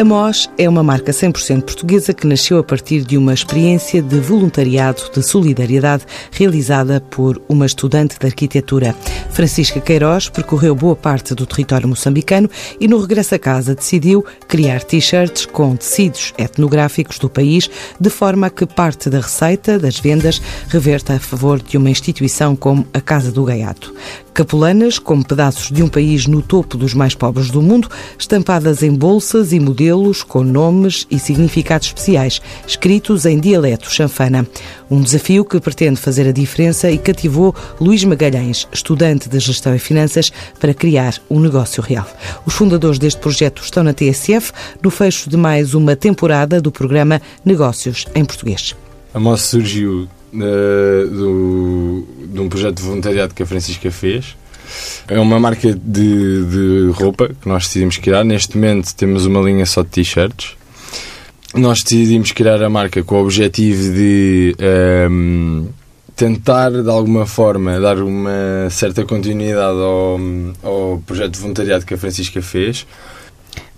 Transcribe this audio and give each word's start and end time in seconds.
A 0.00 0.04
MOS 0.04 0.48
é 0.56 0.66
uma 0.66 0.82
marca 0.82 1.12
100% 1.12 1.60
portuguesa 1.60 2.14
que 2.14 2.26
nasceu 2.26 2.56
a 2.56 2.64
partir 2.64 3.04
de 3.04 3.18
uma 3.18 3.34
experiência 3.34 4.00
de 4.00 4.18
voluntariado 4.18 5.02
de 5.14 5.22
solidariedade 5.22 6.06
realizada 6.32 7.02
por 7.02 7.38
uma 7.46 7.66
estudante 7.66 8.18
de 8.18 8.26
arquitetura. 8.26 8.96
Francisca 9.28 9.78
Queiroz 9.78 10.30
percorreu 10.30 10.74
boa 10.74 10.96
parte 10.96 11.34
do 11.34 11.44
território 11.44 11.86
moçambicano 11.86 12.48
e, 12.80 12.88
no 12.88 12.98
regresso 12.98 13.34
a 13.34 13.38
casa, 13.38 13.74
decidiu 13.74 14.24
criar 14.48 14.82
t-shirts 14.82 15.44
com 15.44 15.76
tecidos 15.76 16.32
etnográficos 16.38 17.18
do 17.18 17.28
país, 17.28 17.68
de 18.00 18.08
forma 18.08 18.48
que 18.48 18.64
parte 18.64 19.10
da 19.10 19.20
receita 19.20 19.78
das 19.78 19.98
vendas 19.98 20.40
reverta 20.68 21.12
a 21.12 21.20
favor 21.20 21.60
de 21.60 21.76
uma 21.76 21.90
instituição 21.90 22.56
como 22.56 22.86
a 22.94 23.02
Casa 23.02 23.30
do 23.30 23.44
Gaiato. 23.44 23.94
Capulanas, 24.32 24.98
como 24.98 25.26
pedaços 25.26 25.70
de 25.70 25.82
um 25.82 25.88
país 25.88 26.26
no 26.26 26.40
topo 26.40 26.78
dos 26.78 26.94
mais 26.94 27.14
pobres 27.14 27.50
do 27.50 27.60
mundo, 27.60 27.90
estampadas 28.18 28.82
em 28.82 28.94
bolsas 28.94 29.52
e 29.52 29.60
modelos 29.60 29.89
com 30.26 30.42
nomes 30.42 31.06
e 31.10 31.18
significados 31.18 31.88
especiais, 31.88 32.40
escritos 32.66 33.26
em 33.26 33.38
dialeto 33.38 33.90
chanfana. 33.90 34.46
Um 34.90 35.00
desafio 35.00 35.44
que 35.44 35.60
pretende 35.60 36.00
fazer 36.00 36.28
a 36.28 36.32
diferença 36.32 36.90
e 36.90 36.98
cativou 36.98 37.54
Luís 37.80 38.04
Magalhães, 38.04 38.66
estudante 38.72 39.28
de 39.28 39.38
Gestão 39.38 39.74
e 39.74 39.78
Finanças, 39.78 40.32
para 40.58 40.74
criar 40.74 41.14
um 41.28 41.40
negócio 41.40 41.82
real. 41.82 42.06
Os 42.46 42.54
fundadores 42.54 42.98
deste 42.98 43.20
projeto 43.20 43.62
estão 43.62 43.82
na 43.82 43.92
TSF, 43.92 44.52
no 44.82 44.90
fecho 44.90 45.28
de 45.28 45.36
mais 45.36 45.74
uma 45.74 45.96
temporada 45.96 46.60
do 46.60 46.70
programa 46.70 47.20
Negócios 47.44 48.06
em 48.14 48.24
Português. 48.24 48.74
A 49.12 49.18
moça 49.18 49.44
surgiu 49.44 50.08
uh, 50.34 51.08
do, 51.08 52.06
de 52.32 52.40
um 52.40 52.48
projeto 52.48 52.76
de 52.76 52.82
voluntariado 52.82 53.34
que 53.34 53.42
a 53.42 53.46
Francisca 53.46 53.90
fez. 53.90 54.36
É 55.08 55.18
uma 55.18 55.38
marca 55.38 55.74
de, 55.74 56.44
de 56.44 56.90
roupa 56.92 57.28
que 57.28 57.48
nós 57.48 57.66
decidimos 57.66 57.96
criar. 57.96 58.24
Neste 58.24 58.56
momento 58.56 58.94
temos 58.94 59.26
uma 59.26 59.40
linha 59.40 59.66
só 59.66 59.82
de 59.82 59.88
t-shirts. 59.88 60.56
Nós 61.54 61.82
decidimos 61.82 62.32
criar 62.32 62.62
a 62.62 62.70
marca 62.70 63.02
com 63.02 63.16
o 63.16 63.22
objetivo 63.24 63.92
de 63.92 64.54
um, 64.60 64.64
ehm, 64.64 65.68
tentar, 66.14 66.70
de 66.70 66.88
alguma 66.88 67.26
forma, 67.26 67.80
dar 67.80 67.98
uma 67.98 68.68
certa 68.70 69.04
continuidade 69.04 69.78
ao, 69.78 70.20
ao 70.62 71.02
projeto 71.04 71.32
de 71.32 71.40
voluntariado 71.40 71.84
que 71.84 71.94
a 71.94 71.98
Francisca 71.98 72.40
fez 72.40 72.86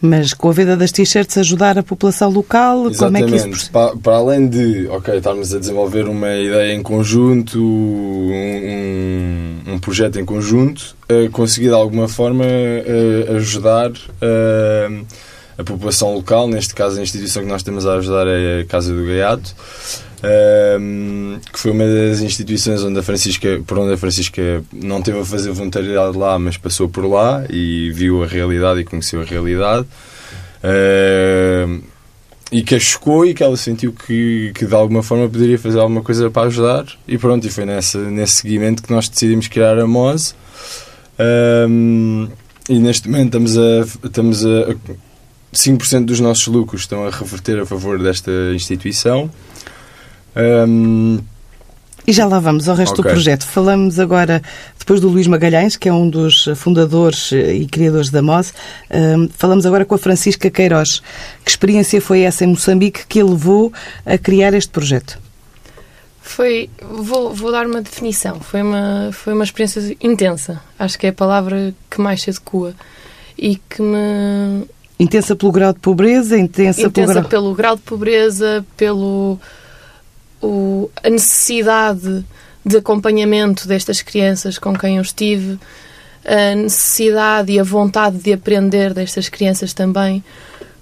mas 0.03 0.35
com 0.35 0.49
a 0.49 0.53
venda 0.53 0.77
das 0.77 0.91
t-shirts 0.91 1.39
ajudar 1.39 1.79
a 1.79 1.83
população 1.83 2.29
local? 2.29 2.91
Exatamente. 2.91 3.25
Como 3.25 3.37
é 3.37 3.41
que 3.41 3.49
isso... 3.57 3.71
para, 3.71 3.97
para 3.97 4.17
além 4.17 4.49
de, 4.49 4.89
ok, 4.89 5.17
estarmos 5.17 5.55
a 5.55 5.61
desenvolver 5.61 6.09
uma 6.09 6.35
ideia 6.35 6.75
em 6.75 6.83
conjunto, 6.83 7.63
um, 7.63 9.61
um 9.69 9.79
projeto 9.79 10.19
em 10.19 10.25
conjunto, 10.25 10.97
uh, 11.09 11.31
conseguir 11.31 11.69
de 11.69 11.75
alguma 11.75 12.09
forma 12.09 12.45
uh, 12.45 13.37
ajudar 13.37 13.93
uh, 13.93 15.07
a 15.57 15.63
população 15.63 16.13
local, 16.15 16.49
neste 16.49 16.75
caso 16.75 16.99
a 16.99 17.03
instituição 17.03 17.45
que 17.45 17.49
nós 17.49 17.63
temos 17.63 17.87
a 17.87 17.95
ajudar 17.95 18.27
é 18.27 18.63
a 18.63 18.65
Casa 18.65 18.93
do 18.93 19.07
Gaiato, 19.07 19.55
que 21.53 21.59
foi 21.59 21.73
uma 21.73 21.85
das 21.85 22.21
instituições 22.21 22.83
onde 22.85 22.99
a 22.99 23.03
Francisca, 23.03 23.61
por 23.67 23.79
onde 23.79 23.95
a 23.95 23.97
Francisca 23.97 24.63
não 24.73 25.03
teve 25.03 25.19
a 25.19 25.25
fazer 25.25 25.51
voluntariado 25.51 26.19
lá, 26.19 26.39
mas 26.39 26.57
passou 26.57 26.89
por 26.89 27.05
lá 27.05 27.45
e 27.51 27.91
viu 27.93 28.23
a 28.23 28.27
realidade 28.27 28.81
e 28.81 28.85
conheceu 28.85 29.21
a 29.21 29.25
realidade. 29.25 29.87
Uh, 30.63 31.83
e 32.53 32.63
que 32.63 32.75
a 32.75 32.79
chocou 32.79 33.25
e 33.25 33.33
que 33.33 33.43
ela 33.43 33.57
sentiu 33.57 33.93
que, 33.93 34.53
que 34.55 34.67
de 34.67 34.75
alguma 34.75 35.03
forma 35.03 35.29
poderia 35.29 35.59
fazer 35.59 35.81
alguma 35.81 36.03
coisa 36.03 36.31
para 36.31 36.49
ajudar. 36.49 36.85
E 37.09 37.17
pronto, 37.17 37.47
e 37.47 37.51
foi 37.51 37.65
nessa, 37.65 37.99
nesse 37.99 38.35
seguimento 38.35 38.83
que 38.83 38.93
nós 38.93 39.09
decidimos 39.09 39.49
criar 39.49 39.79
a 39.79 39.87
MOS 39.87 40.35
um, 41.69 42.29
e 42.69 42.79
neste 42.79 43.09
momento 43.09 43.39
estamos 43.39 43.59
a, 43.59 43.81
estamos 44.05 44.47
a 44.47 44.77
5% 45.53 46.05
dos 46.05 46.21
nossos 46.21 46.47
lucros 46.47 46.83
estão 46.83 47.07
a 47.07 47.11
reverter 47.11 47.61
a 47.61 47.67
favor 47.67 47.99
desta 47.99 48.31
instituição 48.55 49.31
um, 50.37 51.19
e 52.07 52.13
já 52.13 52.27
lá 52.27 52.41
vamos 52.41 52.69
ao 52.69 52.75
resto 52.75 53.01
okay. 53.01 53.05
do 53.05 53.15
projeto. 53.15 53.47
Falamos 53.47 54.01
agora, 54.01 54.43
depois 54.77 55.01
do 55.01 55.09
Luís 55.09 55.29
Magalhães, 55.29 55.77
que 55.77 55.89
é 55.89 55.93
um 55.93 56.09
dos 56.09 56.49
fundadores 56.57 57.31
e 57.31 57.67
criadores 57.67 58.11
da 58.11 58.21
MOS, 58.21 58.53
um, 58.91 59.29
falamos 59.29 59.65
agora 59.67 59.85
com 59.85 59.95
a 59.95 59.99
Francisca 59.99 60.51
Queiroz. 60.51 61.01
Que 61.45 61.51
experiência 61.51 62.01
foi 62.01 62.23
essa 62.23 62.45
em 62.45 62.49
Moçambique 62.49 63.07
que 63.07 63.21
a 63.21 63.25
levou 63.25 63.73
a 64.05 64.19
criar 64.19 64.53
este 64.53 64.71
projeto? 64.71 65.19
Foi, 66.21 66.69
vou, 66.81 67.33
vou 67.33 67.53
dar 67.53 67.67
uma 67.67 67.81
definição. 67.81 68.41
Foi 68.41 68.63
uma, 68.63 69.11
foi 69.13 69.33
uma 69.33 69.45
experiência 69.45 69.97
intensa. 70.01 70.61
Acho 70.79 70.99
que 70.99 71.07
é 71.07 71.11
a 71.11 71.13
palavra 71.13 71.73
que 71.89 72.01
mais 72.01 72.23
se 72.23 72.31
adequa 72.31 72.75
e 73.39 73.57
que 73.57 73.81
me. 73.81 74.65
Intensa 74.99 75.35
pelo 75.35 75.53
grau 75.53 75.73
de 75.73 75.81
pobreza, 75.81 76.39
intensa, 76.39 76.83
intensa 76.83 76.91
pelo 76.91 77.07
grau... 77.07 77.29
pelo 77.29 77.55
grau 77.55 77.77
de 77.77 77.83
pobreza, 77.83 78.65
pelo 78.77 79.39
o, 80.43 80.91
a 81.03 81.09
necessidade 81.09 82.25
de 82.65 82.77
acompanhamento 82.77 83.67
destas 83.67 84.03
crianças 84.03 84.59
com 84.59 84.77
quem 84.77 84.97
eu 84.97 85.03
estive, 85.03 85.59
a 86.25 86.55
necessidade 86.55 87.53
e 87.53 87.59
a 87.59 87.65
vontade 87.65 88.19
de 88.19 88.33
aprender 88.33 88.93
destas 88.93 89.29
crianças 89.29 89.73
também, 89.73 90.23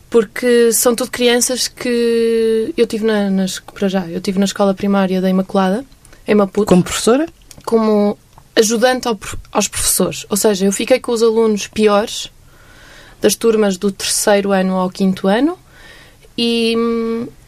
porque 0.08 0.72
são 0.72 0.94
tudo 0.94 1.10
crianças 1.10 1.68
que 1.68 2.74
eu 2.76 2.86
tive 2.86 3.04
na, 3.04 3.30
nas, 3.30 3.60
para 3.60 3.88
já, 3.88 4.06
eu 4.08 4.20
tive 4.20 4.38
na 4.38 4.44
escola 4.44 4.74
primária 4.74 5.20
da 5.20 5.30
Imaculada, 5.30 5.84
em 6.26 6.34
Maputo. 6.34 6.66
Como 6.66 6.82
professora? 6.82 7.26
Como 7.64 8.18
ajudante 8.56 9.08
ao, 9.08 9.18
aos 9.52 9.68
professores. 9.68 10.26
Ou 10.28 10.36
seja, 10.36 10.66
eu 10.66 10.72
fiquei 10.72 11.00
com 11.00 11.12
os 11.12 11.22
alunos 11.22 11.66
piores 11.66 12.30
das 13.20 13.34
turmas 13.34 13.76
do 13.76 13.90
terceiro 13.90 14.52
ano 14.52 14.74
ao 14.76 14.90
quinto 14.90 15.28
ano 15.28 15.58
e, 16.42 16.74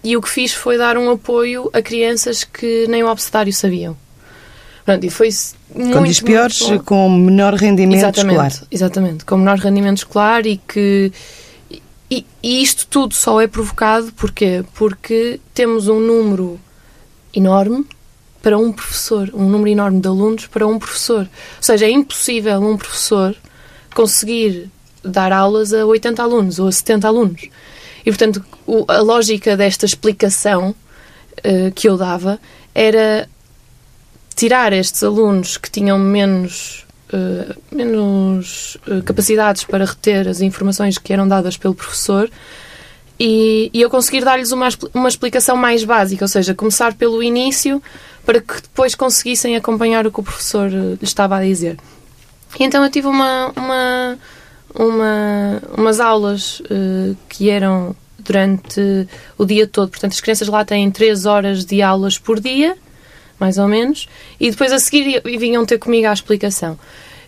e 0.04 0.14
o 0.18 0.20
que 0.20 0.28
fiz 0.28 0.52
foi 0.52 0.76
dar 0.76 0.98
um 0.98 1.10
apoio 1.10 1.70
a 1.72 1.80
crianças 1.80 2.44
que 2.44 2.86
nem 2.88 3.02
o 3.02 3.08
abecedário 3.08 3.50
sabiam. 3.50 3.96
Pronto, 4.84 5.06
e 5.06 5.08
foi 5.08 5.30
muito, 5.74 5.96
Com 5.96 6.04
diz 6.04 6.20
piores, 6.20 6.60
com 6.84 7.08
menor 7.08 7.54
rendimento 7.54 8.00
exatamente, 8.00 8.36
escolar. 8.36 8.68
Exatamente, 8.70 9.24
com 9.24 9.38
menor 9.38 9.56
rendimento 9.56 9.98
escolar 9.98 10.46
e 10.46 10.58
que. 10.58 11.10
E, 12.10 12.26
e 12.42 12.62
isto 12.62 12.86
tudo 12.86 13.14
só 13.14 13.40
é 13.40 13.46
provocado 13.46 14.12
porquê? 14.12 14.62
porque 14.74 15.40
temos 15.54 15.88
um 15.88 15.98
número 15.98 16.60
enorme 17.34 17.86
para 18.42 18.58
um 18.58 18.70
professor, 18.70 19.30
um 19.32 19.48
número 19.48 19.70
enorme 19.70 20.02
de 20.02 20.08
alunos 20.08 20.46
para 20.48 20.66
um 20.66 20.78
professor. 20.78 21.22
Ou 21.22 21.62
seja, 21.62 21.86
é 21.86 21.90
impossível 21.90 22.60
um 22.60 22.76
professor 22.76 23.34
conseguir 23.94 24.68
dar 25.02 25.32
aulas 25.32 25.72
a 25.72 25.86
80 25.86 26.22
alunos 26.22 26.58
ou 26.58 26.68
a 26.68 26.72
70 26.72 27.08
alunos. 27.08 27.48
E, 28.04 28.10
portanto, 28.10 28.44
o, 28.66 28.84
a 28.88 28.98
lógica 28.98 29.56
desta 29.56 29.86
explicação 29.86 30.74
uh, 31.38 31.72
que 31.74 31.88
eu 31.88 31.96
dava 31.96 32.38
era 32.74 33.28
tirar 34.34 34.72
estes 34.72 35.02
alunos 35.02 35.56
que 35.56 35.70
tinham 35.70 35.98
menos, 35.98 36.86
uh, 37.12 37.54
menos 37.74 38.76
uh, 38.86 39.02
capacidades 39.02 39.64
para 39.64 39.84
reter 39.84 40.26
as 40.28 40.40
informações 40.40 40.98
que 40.98 41.12
eram 41.12 41.28
dadas 41.28 41.56
pelo 41.56 41.74
professor 41.74 42.30
e, 43.18 43.70
e 43.72 43.80
eu 43.80 43.88
conseguir 43.88 44.24
dar-lhes 44.24 44.50
uma, 44.50 44.68
uma 44.92 45.08
explicação 45.08 45.56
mais 45.56 45.84
básica, 45.84 46.24
ou 46.24 46.28
seja, 46.28 46.54
começar 46.54 46.94
pelo 46.94 47.22
início 47.22 47.80
para 48.24 48.40
que 48.40 48.54
depois 48.62 48.94
conseguissem 48.94 49.54
acompanhar 49.56 50.06
o 50.06 50.10
que 50.10 50.20
o 50.20 50.22
professor 50.22 50.68
lhes 50.68 50.98
estava 51.02 51.36
a 51.36 51.42
dizer. 51.42 51.76
E 52.58 52.64
então 52.64 52.82
eu 52.82 52.90
tive 52.90 53.06
uma, 53.06 53.52
uma 53.56 54.18
uma, 54.74 55.62
umas 55.76 56.00
aulas 56.00 56.60
uh, 56.60 57.16
que 57.28 57.50
eram 57.50 57.94
durante 58.18 59.06
o 59.36 59.44
dia 59.44 59.66
todo. 59.66 59.90
Portanto, 59.90 60.12
as 60.12 60.20
crianças 60.20 60.48
lá 60.48 60.64
têm 60.64 60.90
3 60.90 61.26
horas 61.26 61.64
de 61.64 61.82
aulas 61.82 62.18
por 62.18 62.40
dia, 62.40 62.76
mais 63.38 63.58
ou 63.58 63.68
menos, 63.68 64.08
e 64.38 64.50
depois 64.50 64.72
a 64.72 64.78
seguir 64.78 65.20
vinham 65.24 65.66
ter 65.66 65.78
comigo 65.78 66.06
a 66.06 66.12
explicação. 66.12 66.78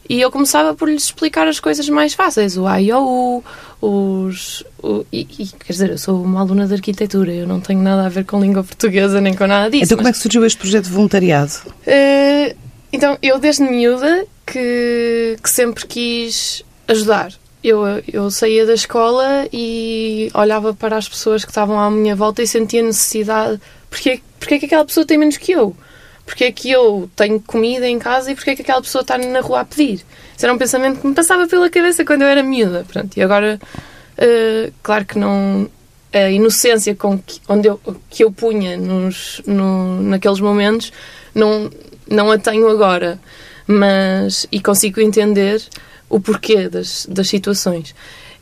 E 0.09 0.21
eu 0.21 0.31
começava 0.31 0.75
por 0.75 0.89
lhes 0.89 1.05
explicar 1.05 1.49
as 1.49 1.59
coisas 1.59 1.89
mais 1.89 2.13
fáceis, 2.13 2.59
o 2.59 2.67
A 2.67 2.81
e 2.81 2.93
o 2.93 3.43
U, 3.81 4.27
os... 4.29 4.63
O, 4.83 5.05
e, 5.11 5.21
e, 5.39 5.47
quer 5.47 5.73
dizer, 5.73 5.91
eu 5.91 5.99
sou 5.99 6.23
uma 6.23 6.41
aluna 6.41 6.67
de 6.67 6.75
arquitetura, 6.75 7.33
eu 7.33 7.47
não 7.47 7.59
tenho 7.59 7.81
nada 7.81 8.05
a 8.05 8.09
ver 8.11 8.25
com 8.27 8.39
língua 8.39 8.63
portuguesa 8.63 9.19
nem 9.21 9.35
com 9.35 9.47
nada 9.47 9.71
disso. 9.71 9.85
Então 9.85 9.97
mas... 9.97 10.03
como 10.03 10.09
é 10.09 10.13
que 10.13 10.19
surgiu 10.19 10.45
este 10.45 10.59
projeto 10.59 10.85
de 10.85 10.91
voluntariado? 10.91 11.53
Uh, 11.67 12.55
então, 12.93 13.17
eu 13.23 13.39
desde 13.39 13.63
miúda 13.63 14.27
que, 14.47 15.39
que 15.43 15.51
sempre 15.51 15.87
quis 15.87 16.63
ajudar. 16.89 17.33
Eu, 17.63 17.81
eu 18.13 18.31
saía 18.31 18.67
da 18.67 18.75
escola 18.75 19.49
e 19.53 20.31
olhava 20.35 20.75
para 20.75 20.97
as 20.97 21.09
pessoas 21.09 21.45
que 21.45 21.51
estavam 21.51 21.81
à 21.81 21.91
minha 21.91 22.15
volta 22.15 22.43
e 22.43 22.47
sentia 22.47 22.83
necessidade. 22.83 23.59
Porque, 23.89 24.21
porque 24.39 24.55
é 24.55 24.59
que 24.59 24.67
aquela 24.67 24.85
pessoa 24.85 25.07
tem 25.07 25.17
menos 25.17 25.39
que 25.39 25.53
eu? 25.53 25.75
Porque 26.27 26.45
é 26.45 26.53
que 26.53 26.71
eu 26.71 27.09
tenho 27.15 27.41
comida 27.41 27.87
em 27.87 27.99
casa 27.99 28.33
e 28.33 28.35
porque 28.35 28.51
é 28.51 28.57
que 28.57 28.63
aquela 28.63 28.81
pessoa 28.81 29.03
está 29.03 29.17
na 29.19 29.41
rua 29.41 29.61
a 29.61 29.65
pedir? 29.65 30.05
Isso 30.37 30.45
era 30.45 30.53
um 30.53 30.59
pensamento 30.59 31.01
que 31.01 31.07
me 31.07 31.15
passava 31.15 31.47
pela 31.47 31.69
cabeça 31.71 32.05
quando 32.05 32.23
eu 32.23 32.29
era 32.29 32.43
miúda. 32.43 32.85
Pronto, 32.91 33.17
e 33.17 33.23
agora, 33.23 33.61
uh, 34.19 34.73
claro 34.83 35.05
que 35.05 35.19
não. 35.19 35.69
A 36.13 36.31
inocência 36.31 36.95
com 36.95 37.19
que, 37.19 37.41
onde 37.49 37.67
eu, 37.67 37.81
que 38.09 38.23
eu 38.23 38.31
punha 38.31 38.77
nos, 38.77 39.43
no, 39.45 40.01
naqueles 40.01 40.39
momentos 40.39 40.93
não, 41.35 41.69
não 42.09 42.31
a 42.31 42.39
tenho 42.39 42.69
agora. 42.69 43.19
Mas. 43.67 44.47
E 44.51 44.61
consigo 44.61 45.01
entender 45.01 45.61
o 46.15 46.21
porquê 46.21 46.69
das, 46.69 47.07
das 47.11 47.29
situações. 47.29 47.93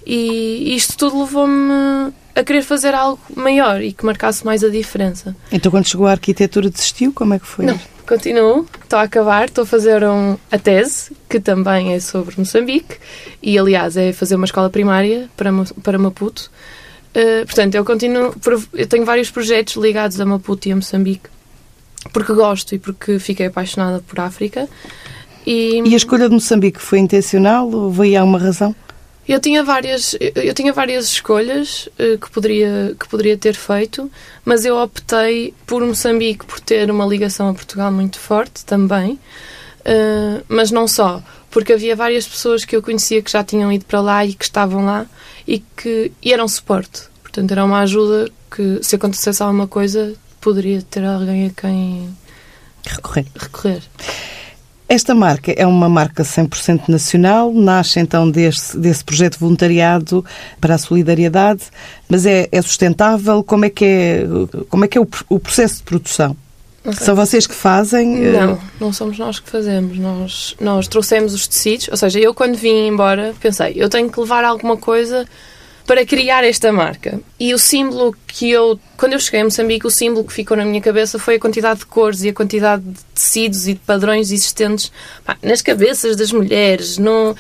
E 0.05 0.77
isto 0.77 0.95
tudo 0.99 1.21
levou-me 1.21 2.13
a 2.35 2.45
querer 2.45 2.63
fazer 2.63 2.95
algo 2.95 3.19
maior 3.35 3.81
e 3.81 3.93
que 3.93 4.05
marcasse 4.05 4.45
mais 4.45 4.63
a 4.63 4.69
diferença. 4.69 5.35
Então, 5.51 5.71
quando 5.71 5.89
chegou 5.89 6.07
à 6.07 6.11
arquitetura, 6.11 6.69
desistiu? 6.69 7.15
Como 7.15 7.33
é 7.33 7.39
que 7.39 7.47
foi? 7.47 7.65
Não, 7.65 7.81
continuo, 8.07 8.67
estou 8.83 8.99
a 8.99 9.03
acabar, 9.03 9.47
estou 9.47 9.65
a 9.65 9.67
fazer 9.67 10.05
um, 10.05 10.37
a 10.51 10.59
tese, 10.59 11.13
que 11.31 11.41
também 11.41 11.95
é 11.95 12.01
sobre 12.01 12.35
Moçambique, 12.37 12.99
e 13.43 13.59
aliás 13.59 13.97
é 13.97 14.13
fazer 14.13 14.35
uma 14.35 14.45
escola 14.45 14.69
primária 14.69 15.31
para, 15.35 15.51
para 15.83 15.99
Maputo. 15.99 16.51
Uh, 17.17 17.47
portanto, 17.47 17.75
eu 17.75 17.85
continuo, 17.87 18.35
eu 18.75 18.87
tenho 18.87 19.07
vários 19.07 19.31
projetos 19.31 19.77
ligados 19.77 20.21
a 20.21 20.27
Maputo 20.27 20.69
e 20.69 20.73
a 20.73 20.77
Moçambique, 20.77 21.31
porque 22.13 22.35
gosto 22.35 22.75
e 22.75 22.79
porque 22.79 23.19
fiquei 23.19 23.47
apaixonada 23.47 24.03
por 24.07 24.21
África. 24.21 24.69
E, 25.47 25.83
e 25.85 25.95
a 25.95 25.97
escolha 25.97 26.29
de 26.29 26.35
Moçambique 26.35 26.81
foi 26.81 26.99
intencional 26.99 27.71
ou 27.71 27.91
veio 27.91 28.21
a 28.21 28.25
uma 28.25 28.39
razão? 28.39 28.75
Eu 29.27 29.41
tinha 29.41 29.63
várias, 29.63 30.17
eu 30.35 30.53
tinha 30.53 30.73
várias 30.73 31.07
escolhas 31.07 31.89
uh, 31.99 32.19
que, 32.19 32.31
poderia, 32.31 32.95
que 32.99 33.09
poderia 33.09 33.39
ter 33.39 33.55
feito, 33.55 34.11
mas 34.45 34.65
eu 34.65 34.77
optei 34.77 35.55
por 35.65 35.85
Moçambique 35.85 36.45
por 36.45 36.59
ter 36.59 36.91
uma 36.91 37.07
ligação 37.07 37.49
a 37.49 37.55
Portugal 37.55 37.93
muito 37.93 38.19
forte 38.19 38.65
também, 38.65 39.13
uh, 39.13 40.45
mas 40.49 40.73
não 40.73 40.89
só, 40.89 41.23
porque 41.51 41.73
havia 41.73 41.95
várias 41.95 42.27
pessoas 42.27 42.65
que 42.65 42.75
eu 42.75 42.83
conhecia 42.83 43.23
que 43.23 43.31
já 43.31 43.45
tinham 43.45 43.71
ido 43.73 43.85
para 43.85 44.01
lá 44.01 44.27
e 44.27 44.35
que 44.35 44.45
estavam 44.45 44.85
lá 44.85 45.07
e 45.47 45.61
que 45.61 46.11
e 46.21 46.33
eram 46.33 46.49
suporte. 46.49 47.03
Portanto, 47.23 47.53
era 47.53 47.65
uma 47.65 47.81
ajuda 47.81 48.31
que, 48.55 48.81
se 48.83 48.97
acontecesse 48.97 49.43
alguma 49.43 49.69
coisa, 49.69 50.15
poderia 50.41 50.83
ter 50.83 51.05
alguém 51.05 51.47
a 51.47 51.51
quem 51.51 52.15
recorrer. 52.85 53.27
recorrer. 53.35 53.83
Esta 54.93 55.15
marca 55.15 55.55
é 55.57 55.67
uma 55.67 55.89
marca 55.89 56.23
100% 56.23 56.87
nacional, 56.87 57.51
nasce 57.51 57.99
então 57.99 58.31
desse, 58.31 58.77
desse 58.77 59.03
projeto 59.03 59.33
de 59.33 59.39
voluntariado 59.39 60.23
para 60.61 60.75
a 60.75 60.79
solidariedade, 60.79 61.63
mas 62.07 62.27
é, 62.27 62.47
é 62.53 62.61
sustentável? 62.61 63.43
Como 63.43 63.65
é 63.65 63.71
que 63.71 63.87
é, 63.87 64.25
como 64.69 64.85
é, 64.85 64.89
que 64.89 64.99
é 64.99 65.01
o, 65.01 65.09
o 65.31 65.41
processo 65.41 65.77
de 65.77 65.85
produção? 65.85 66.37
São 66.93 67.17
vocês 67.17 67.47
que 67.47 67.55
fazem? 67.55 68.19
Não, 68.33 68.61
não 68.79 68.93
somos 68.93 69.17
nós 69.17 69.41
que 69.41 69.49
fazemos. 69.49 69.97
Nós, 69.97 70.55
nós 70.61 70.87
trouxemos 70.87 71.33
os 71.33 71.47
tecidos, 71.47 71.89
ou 71.91 71.97
seja, 71.97 72.19
eu 72.19 72.35
quando 72.35 72.57
vim 72.57 72.87
embora 72.87 73.35
pensei, 73.41 73.73
eu 73.75 73.89
tenho 73.89 74.11
que 74.11 74.21
levar 74.21 74.45
alguma 74.45 74.77
coisa 74.77 75.27
para 75.87 76.07
criar 76.07 76.45
esta 76.45 76.73
marca. 76.73 77.21
E 77.39 77.53
o 77.53 77.59
símbolo 77.59 78.15
que 78.27 78.51
eu, 78.51 78.79
quando 78.97 79.15
eu 79.15 79.19
cheguei 79.19 79.41
a 79.41 79.45
Moçambique, 79.45 79.87
o 79.87 79.91
símbolo 79.91 80.25
que 80.25 80.33
ficou 80.33 80.57
na 80.57 80.65
minha 80.65 80.81
cabeça 80.81 81.19
foi 81.19 81.37
a 81.37 81.39
quantidade 81.41 81.81
de 81.81 81.87
cores 81.87 82.23
e 82.23 82.29
a 82.29 82.33
quantidade 82.33 82.83
de 82.83 83.05
tecidos 83.15 83.67
e 83.67 83.75
de 83.75 83.81
padrões 83.81 84.31
existentes 84.31 84.93
pá, 85.25 85.37
nas 85.43 85.61
cabeças 85.61 86.17
das 86.17 86.33
mulheres, 86.33 86.99
no, 86.99 87.33
uh, 87.33 87.37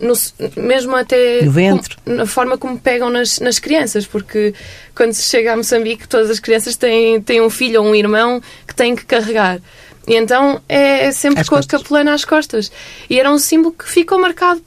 no 0.00 0.62
mesmo 0.62 0.94
até 0.94 1.42
no 1.42 1.50
ventre. 1.50 1.96
Com, 2.04 2.12
na 2.12 2.26
forma 2.26 2.56
como 2.56 2.78
pegam 2.78 3.10
nas, 3.10 3.40
nas 3.40 3.58
crianças, 3.58 4.06
porque 4.06 4.54
quando 4.94 5.12
se 5.12 5.22
chega 5.22 5.52
a 5.52 5.56
Moçambique, 5.56 6.08
todas 6.08 6.30
as 6.30 6.38
crianças 6.38 6.76
têm, 6.76 7.20
têm 7.20 7.40
um 7.40 7.50
filho 7.50 7.82
ou 7.82 7.88
um 7.88 7.94
irmão 7.94 8.40
que 8.66 8.74
têm 8.74 8.94
que 8.94 9.04
carregar. 9.04 9.60
E 10.06 10.14
então 10.14 10.60
é 10.68 11.12
sempre 11.12 11.40
às 11.40 11.48
com 11.48 11.56
costas. 11.56 11.80
a 11.80 11.82
capelana 11.82 12.14
às 12.14 12.24
costas. 12.24 12.72
E 13.10 13.20
era 13.20 13.30
um 13.30 13.38
símbolo 13.38 13.74
que 13.74 13.86
ficou 13.86 14.18
marcado 14.18 14.62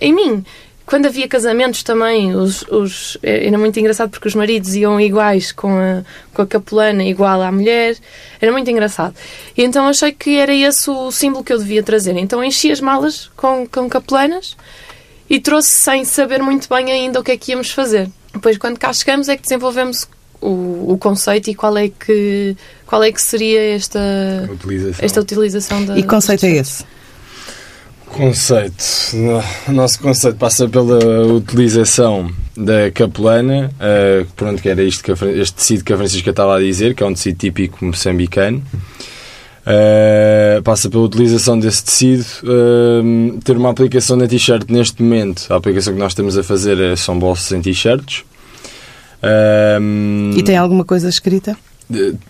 em 0.00 0.14
mim 0.14 0.44
quando 0.90 1.06
havia 1.06 1.28
casamentos 1.28 1.84
também, 1.84 2.34
os, 2.34 2.62
os, 2.62 3.16
era 3.22 3.56
muito 3.56 3.78
engraçado 3.78 4.10
porque 4.10 4.26
os 4.26 4.34
maridos 4.34 4.74
iam 4.74 5.00
iguais 5.00 5.52
com 5.52 5.72
a, 5.78 6.02
com 6.34 6.42
a 6.42 6.46
capelana, 6.46 7.04
igual 7.04 7.40
à 7.40 7.52
mulher. 7.52 7.96
Era 8.40 8.50
muito 8.50 8.68
engraçado. 8.68 9.14
E 9.56 9.62
então 9.62 9.86
achei 9.86 10.10
que 10.10 10.36
era 10.36 10.52
esse 10.52 10.90
o 10.90 11.12
símbolo 11.12 11.44
que 11.44 11.52
eu 11.52 11.58
devia 11.58 11.80
trazer. 11.80 12.16
Então 12.16 12.42
enchi 12.42 12.72
as 12.72 12.80
malas 12.80 13.30
com, 13.36 13.68
com 13.68 13.88
capelanas 13.88 14.56
e 15.28 15.38
trouxe 15.38 15.68
sem 15.68 16.04
saber 16.04 16.42
muito 16.42 16.68
bem 16.68 16.90
ainda 16.90 17.20
o 17.20 17.22
que 17.22 17.30
é 17.30 17.36
que 17.36 17.52
íamos 17.52 17.70
fazer. 17.70 18.10
Depois, 18.32 18.58
quando 18.58 18.76
cá 18.76 18.92
chegamos, 18.92 19.28
é 19.28 19.36
que 19.36 19.42
desenvolvemos 19.44 20.08
o, 20.40 20.92
o 20.92 20.98
conceito 20.98 21.50
e 21.50 21.54
qual 21.54 21.78
é 21.78 21.88
que, 21.88 22.56
qual 22.84 23.04
é 23.04 23.12
que 23.12 23.22
seria 23.22 23.76
esta 23.76 24.00
utilização, 24.50 25.04
esta 25.04 25.20
utilização 25.20 25.84
da. 25.84 25.96
E 25.96 26.02
que 26.02 26.08
conceito 26.08 26.46
é 26.46 26.50
esse? 26.50 26.84
Conceito. 28.10 28.84
O 29.68 29.72
nosso 29.72 30.00
conceito 30.00 30.36
passa 30.36 30.68
pela 30.68 31.26
utilização 31.26 32.30
da 32.56 32.90
capelana, 32.90 33.70
uh, 33.76 34.26
pronto, 34.36 34.60
que 34.60 34.68
era 34.68 34.82
isto 34.82 35.02
que 35.02 35.12
a, 35.12 35.14
este 35.30 35.54
tecido 35.54 35.84
que 35.84 35.92
a 35.92 35.96
Francisca 35.96 36.30
estava 36.30 36.56
a 36.56 36.60
dizer, 36.60 36.94
que 36.94 37.02
é 37.02 37.06
um 37.06 37.14
tecido 37.14 37.38
típico 37.38 37.84
moçambicano. 37.84 38.62
Uh, 39.60 40.62
passa 40.62 40.90
pela 40.90 41.04
utilização 41.04 41.58
desse 41.58 41.84
tecido, 41.84 42.24
uh, 42.42 43.38
ter 43.44 43.56
uma 43.56 43.70
aplicação 43.70 44.16
na 44.16 44.26
t-shirt 44.26 44.68
neste 44.68 45.02
momento. 45.02 45.46
A 45.50 45.56
aplicação 45.56 45.92
que 45.92 46.00
nós 46.00 46.12
estamos 46.12 46.36
a 46.36 46.42
fazer 46.42 46.78
é, 46.80 46.96
são 46.96 47.18
bolsos 47.18 47.50
em 47.52 47.62
t-shirts. 47.62 48.24
Uh, 49.22 50.36
e 50.36 50.42
tem 50.42 50.56
alguma 50.56 50.84
coisa 50.84 51.08
escrita? 51.08 51.56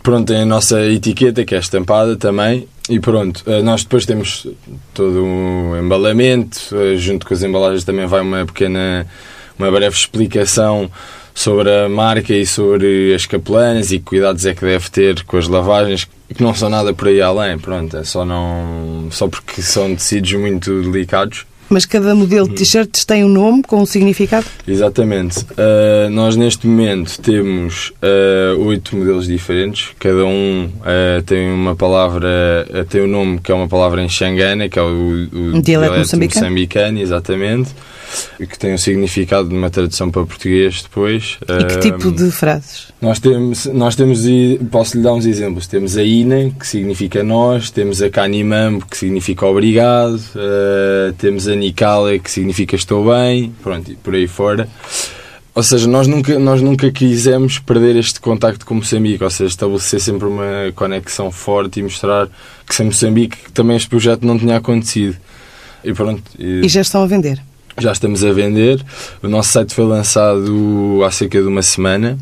Pronto, 0.03 0.29
tem 0.29 0.43
a 0.43 0.47
nossa 0.47 0.81
etiqueta 0.83 1.45
que 1.45 1.55
é 1.55 1.59
estampada 1.59 2.17
também 2.17 2.67
e 2.91 2.99
pronto, 2.99 3.45
eh, 3.47 3.63
nós 3.63 3.85
depois 3.85 4.05
temos 4.05 4.49
todo 4.93 5.25
um 5.25 5.79
embalamento, 5.79 6.59
eh, 6.77 6.97
junto 6.97 7.25
com 7.25 7.33
as 7.33 7.43
embalagens 7.43 7.85
também 7.85 8.05
vai 8.05 8.21
uma 8.21 8.45
pequena, 8.45 9.07
uma 9.57 9.71
breve 9.71 9.95
explicação 9.95 10.91
sobre 11.33 11.71
a 11.71 11.89
marca 11.89 12.35
e 12.35 12.45
sobre 12.45 13.15
as 13.15 13.27
capelanas 13.27 13.93
e 13.93 14.01
que 14.01 14.07
cuidados 14.07 14.45
é 14.45 14.55
que 14.55 14.63
deve 14.63 14.91
ter 14.91 15.23
com 15.23 15.37
as 15.39 15.47
lavagens, 15.47 16.09
que 16.35 16.43
não 16.43 16.53
são 16.53 16.69
nada 16.69 16.93
por 16.93 17.07
aí 17.07 17.23
além, 17.23 17.57
pronto, 17.59 17.97
é 17.97 18.03
só 18.03 18.25
não 18.25 19.07
só 19.13 19.29
porque 19.29 19.63
são 19.63 19.95
tecidos 19.95 20.33
muito 20.33 20.83
delicados 20.83 21.47
mas 21.71 21.87
cada 21.87 22.15
modelo 22.15 22.49
de 22.49 22.57
t-shirts 22.57 23.05
tem 23.05 23.25
um 23.25 23.29
nome 23.29 23.63
com 23.63 23.81
um 23.81 23.87
significado? 23.87 24.47
Exatamente. 24.67 25.39
Uh, 25.41 26.11
nós 26.11 26.37
neste 26.37 26.67
momento 26.67 27.19
temos 27.21 27.93
uh, 28.03 28.61
oito 28.67 28.97
modelos 28.97 29.27
diferentes. 29.27 29.91
Cada 29.99 30.25
um 30.27 30.65
uh, 30.67 31.23
tem 31.23 31.51
uma 31.51 31.77
palavra, 31.77 32.67
tem 32.89 33.03
um 33.03 33.07
nome 33.07 33.39
que 33.39 33.53
é 33.53 33.55
uma 33.55 33.69
palavra 33.69 34.03
em 34.03 34.09
Xangana, 34.09 34.69
que 34.69 34.79
é 34.79 34.83
o, 34.83 34.87
o 34.87 35.57
um 35.57 35.61
dialeto 35.61 35.97
moçambicano. 35.97 36.47
moçambicano, 36.47 36.99
exatamente. 36.99 37.71
Que 38.39 38.59
tem 38.59 38.75
um 38.75 38.79
significado 38.79 39.49
de 39.49 39.55
uma 39.55 39.71
tradução 39.71 40.11
para 40.11 40.25
português 40.25 40.83
depois. 40.83 41.39
E 41.43 41.65
que 41.65 41.79
tipo 41.79 42.11
de 42.11 42.31
frases? 42.31 42.89
Nós 43.01 43.19
temos, 43.19 43.67
nós 43.67 43.95
temos, 43.97 44.21
posso 44.71 44.97
lhe 44.97 45.03
dar 45.03 45.13
uns 45.13 45.27
exemplos. 45.27 45.67
Temos 45.67 45.97
a 45.97 46.03
Ina, 46.03 46.51
que 46.51 46.67
significa 46.67 47.23
nós, 47.23 47.71
temos 47.71 48.03
a 48.03 48.11
Kanimambo, 48.11 48.87
que 48.87 48.97
significa 48.97 49.47
obrigado, 49.47 50.21
temos 51.19 51.49
a 51.49 51.55
Nicala, 51.55 52.19
que 52.19 52.31
significa 52.31 52.77
estou 52.77 53.11
bem, 53.11 53.55
pronto, 53.63 53.91
e 53.93 53.97
por 53.97 54.15
aí 54.15 54.27
fora. 54.27 54.69
Ou 55.55 55.63
seja, 55.63 55.89
nós 55.89 56.07
nunca, 56.07 56.39
nós 56.39 56.63
nunca 56.63 56.91
quisemos 56.93 57.59
perder 57.59 57.97
este 57.97 58.21
contacto 58.21 58.65
com 58.65 58.77
Moçambique, 58.77 59.23
ou 59.23 59.31
seja, 59.31 59.51
estabelecer 59.51 60.01
sempre 60.01 60.27
uma 60.27 60.73
conexão 60.75 61.31
forte 61.31 61.81
e 61.81 61.83
mostrar 61.83 62.29
que 62.67 62.75
sem 62.75 62.87
Moçambique 62.87 63.51
também 63.53 63.77
este 63.77 63.89
projeto 63.89 64.25
não 64.25 64.39
tinha 64.39 64.57
acontecido. 64.57 65.17
E 65.83 65.93
pronto. 65.93 66.23
E, 66.39 66.61
e 66.65 66.69
já 66.69 66.83
estão 66.83 67.03
a 67.03 67.07
vender? 67.07 67.43
Já 67.81 67.93
estamos 67.93 68.23
a 68.25 68.33
vender. 68.33 68.85
O 69.23 69.29
nosso 69.29 69.53
site 69.53 69.75
foi 69.75 69.85
lançado 69.85 71.03
há 71.05 71.11
cerca 71.11 71.41
de 71.41 71.49
uma 71.49 71.63
semana 71.63 72.19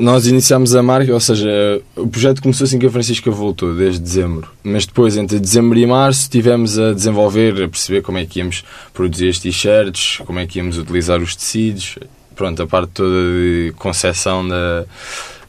nós 0.00 0.26
iniciámos 0.26 0.74
a 0.74 0.82
marca, 0.82 1.12
ou 1.12 1.20
seja, 1.20 1.80
o 1.94 2.06
projeto 2.06 2.42
começou 2.42 2.64
assim 2.64 2.78
que 2.78 2.86
a 2.86 2.90
Francisca 2.90 3.30
voltou, 3.30 3.74
desde 3.74 4.00
dezembro. 4.00 4.48
Mas 4.62 4.86
depois, 4.86 5.16
entre 5.16 5.38
dezembro 5.38 5.78
e 5.78 5.86
março, 5.86 6.22
estivemos 6.22 6.78
a 6.78 6.92
desenvolver, 6.92 7.62
a 7.62 7.68
perceber 7.68 8.02
como 8.02 8.18
é 8.18 8.26
que 8.26 8.38
íamos 8.38 8.64
produzir 8.92 9.28
as 9.28 9.38
t-shirts, 9.38 10.18
como 10.24 10.38
é 10.38 10.46
que 10.46 10.58
íamos 10.58 10.78
utilizar 10.78 11.20
os 11.20 11.34
tecidos, 11.34 11.98
pronto, 12.34 12.62
a 12.62 12.66
parte 12.66 12.90
toda 12.90 13.10
de 13.10 13.72
concepção 13.76 14.46
da, 14.46 14.84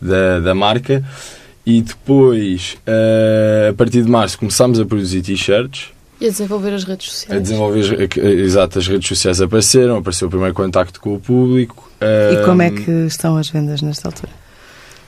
da, 0.02 0.40
da 0.40 0.56
marca. 0.56 1.04
E 1.66 1.82
depois, 1.82 2.78
uh, 2.88 3.70
a 3.72 3.74
partir 3.74 4.02
de 4.02 4.10
março, 4.10 4.38
começámos 4.40 4.80
a 4.80 4.86
produzir 4.86 5.22
t-shirts. 5.22 5.97
E 6.20 6.26
a 6.26 6.30
desenvolver 6.30 6.74
as 6.74 6.84
redes 6.84 7.12
sociais. 7.12 7.38
A 7.38 7.42
desenvolver, 7.42 8.10
exato, 8.18 8.80
as 8.80 8.88
redes 8.88 9.08
sociais 9.08 9.40
apareceram, 9.40 9.98
apareceu 9.98 10.28
o 10.28 10.32
primeiro 10.32 10.54
contacto 10.54 11.00
com 11.00 11.14
o 11.14 11.20
público 11.20 11.88
e 12.02 12.46
como 12.46 12.62
é 12.62 12.70
que 12.70 12.92
estão 13.08 13.38
as 13.38 13.50
vendas 13.50 13.82
nesta 13.82 14.08
altura? 14.08 14.32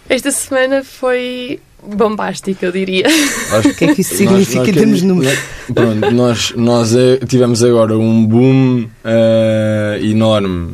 Esta 0.08 0.32
semana 0.32 0.84
foi 0.84 1.60
bombástica, 1.84 2.66
eu 2.66 2.72
diria. 2.72 3.06
o 3.08 3.75
que 3.75 3.86
é 3.86 3.94
que 3.94 4.01
isso 4.01 4.16
significa 4.16 4.70
em 4.70 4.74
termos 4.74 5.00
de 5.00 5.06
números? 5.06 5.39
Pronto, 5.74 6.12
nós, 6.12 6.54
nós 6.56 6.96
eh, 6.96 7.18
tivemos 7.28 7.63
agora 7.63 7.98
um 7.98 8.25
boom 8.25 8.84
uh, 8.84 10.04
enorme 10.04 10.74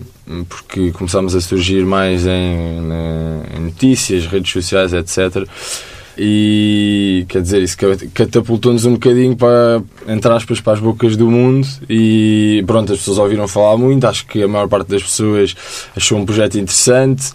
porque 0.50 0.92
começámos 0.92 1.36
a 1.36 1.42
surgir 1.42 1.86
mais 1.86 2.26
em, 2.26 2.80
em 3.56 3.60
notícias, 3.60 4.26
redes 4.26 4.52
sociais, 4.52 4.92
etc. 4.92 5.48
E 6.18 7.26
quer 7.28 7.42
dizer, 7.42 7.62
isso 7.62 7.78
catapultou-nos 8.14 8.86
um 8.86 8.94
bocadinho 8.94 9.36
para, 9.36 9.84
entre 10.08 10.32
aspas, 10.32 10.62
para 10.62 10.74
as 10.74 10.80
bocas 10.80 11.18
do 11.18 11.30
mundo. 11.30 11.68
E 11.90 12.64
pronto, 12.66 12.94
as 12.94 13.00
pessoas 13.00 13.18
ouviram 13.18 13.48
falar 13.48 13.78
muito. 13.78 14.08
Acho 14.08 14.26
que 14.26 14.42
a 14.42 14.48
maior 14.48 14.68
parte 14.68 14.90
das 14.90 15.04
pessoas 15.04 15.56
achou 15.96 16.18
um 16.18 16.26
projeto 16.26 16.58
interessante 16.58 17.34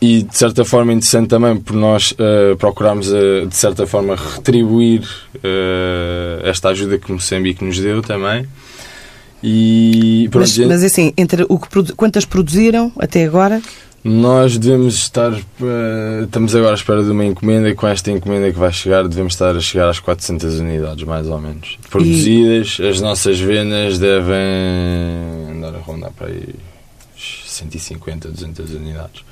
e 0.00 0.22
de 0.22 0.36
certa 0.36 0.64
forma 0.64 0.92
interessante 0.92 1.28
também 1.28 1.56
por 1.56 1.74
nós 1.74 2.12
uh, 2.12 2.56
procurarmos 2.56 3.08
uh, 3.08 3.46
de 3.46 3.56
certa 3.56 3.86
forma 3.86 4.14
retribuir 4.14 5.02
uh, 5.36 6.44
esta 6.46 6.68
ajuda 6.68 6.98
que 6.98 7.10
Moçambique 7.10 7.64
nos 7.64 7.78
deu 7.78 8.02
também 8.02 8.46
E 9.42 10.28
pronto, 10.30 10.42
Mas, 10.42 10.58
mas 10.58 10.84
assim, 10.84 11.12
entre 11.16 11.46
o 11.48 11.58
que, 11.58 11.92
quantas 11.94 12.24
produziram 12.24 12.92
até 12.98 13.24
agora? 13.24 13.62
Nós 14.08 14.56
devemos 14.56 14.94
estar. 14.94 15.32
eh, 15.32 16.22
estamos 16.24 16.54
agora 16.54 16.72
à 16.72 16.74
espera 16.74 17.02
de 17.02 17.10
uma 17.10 17.24
encomenda 17.24 17.68
e 17.68 17.74
com 17.74 17.86
esta 17.86 18.10
encomenda 18.10 18.52
que 18.52 18.58
vai 18.58 18.72
chegar, 18.72 19.06
devemos 19.08 19.32
estar 19.32 19.56
a 19.56 19.60
chegar 19.60 19.88
às 19.88 19.98
400 19.98 20.60
unidades, 20.60 21.04
mais 21.04 21.26
ou 21.26 21.40
menos. 21.40 21.76
Produzidas, 21.90 22.78
as 22.80 23.00
nossas 23.00 23.38
vendas 23.40 23.98
devem 23.98 25.56
andar 25.56 25.74
a 25.74 25.78
rondar 25.78 26.10
para 26.12 26.28
aí 26.28 26.54
150, 27.46 28.28
200 28.28 28.74
unidades. 28.74 29.22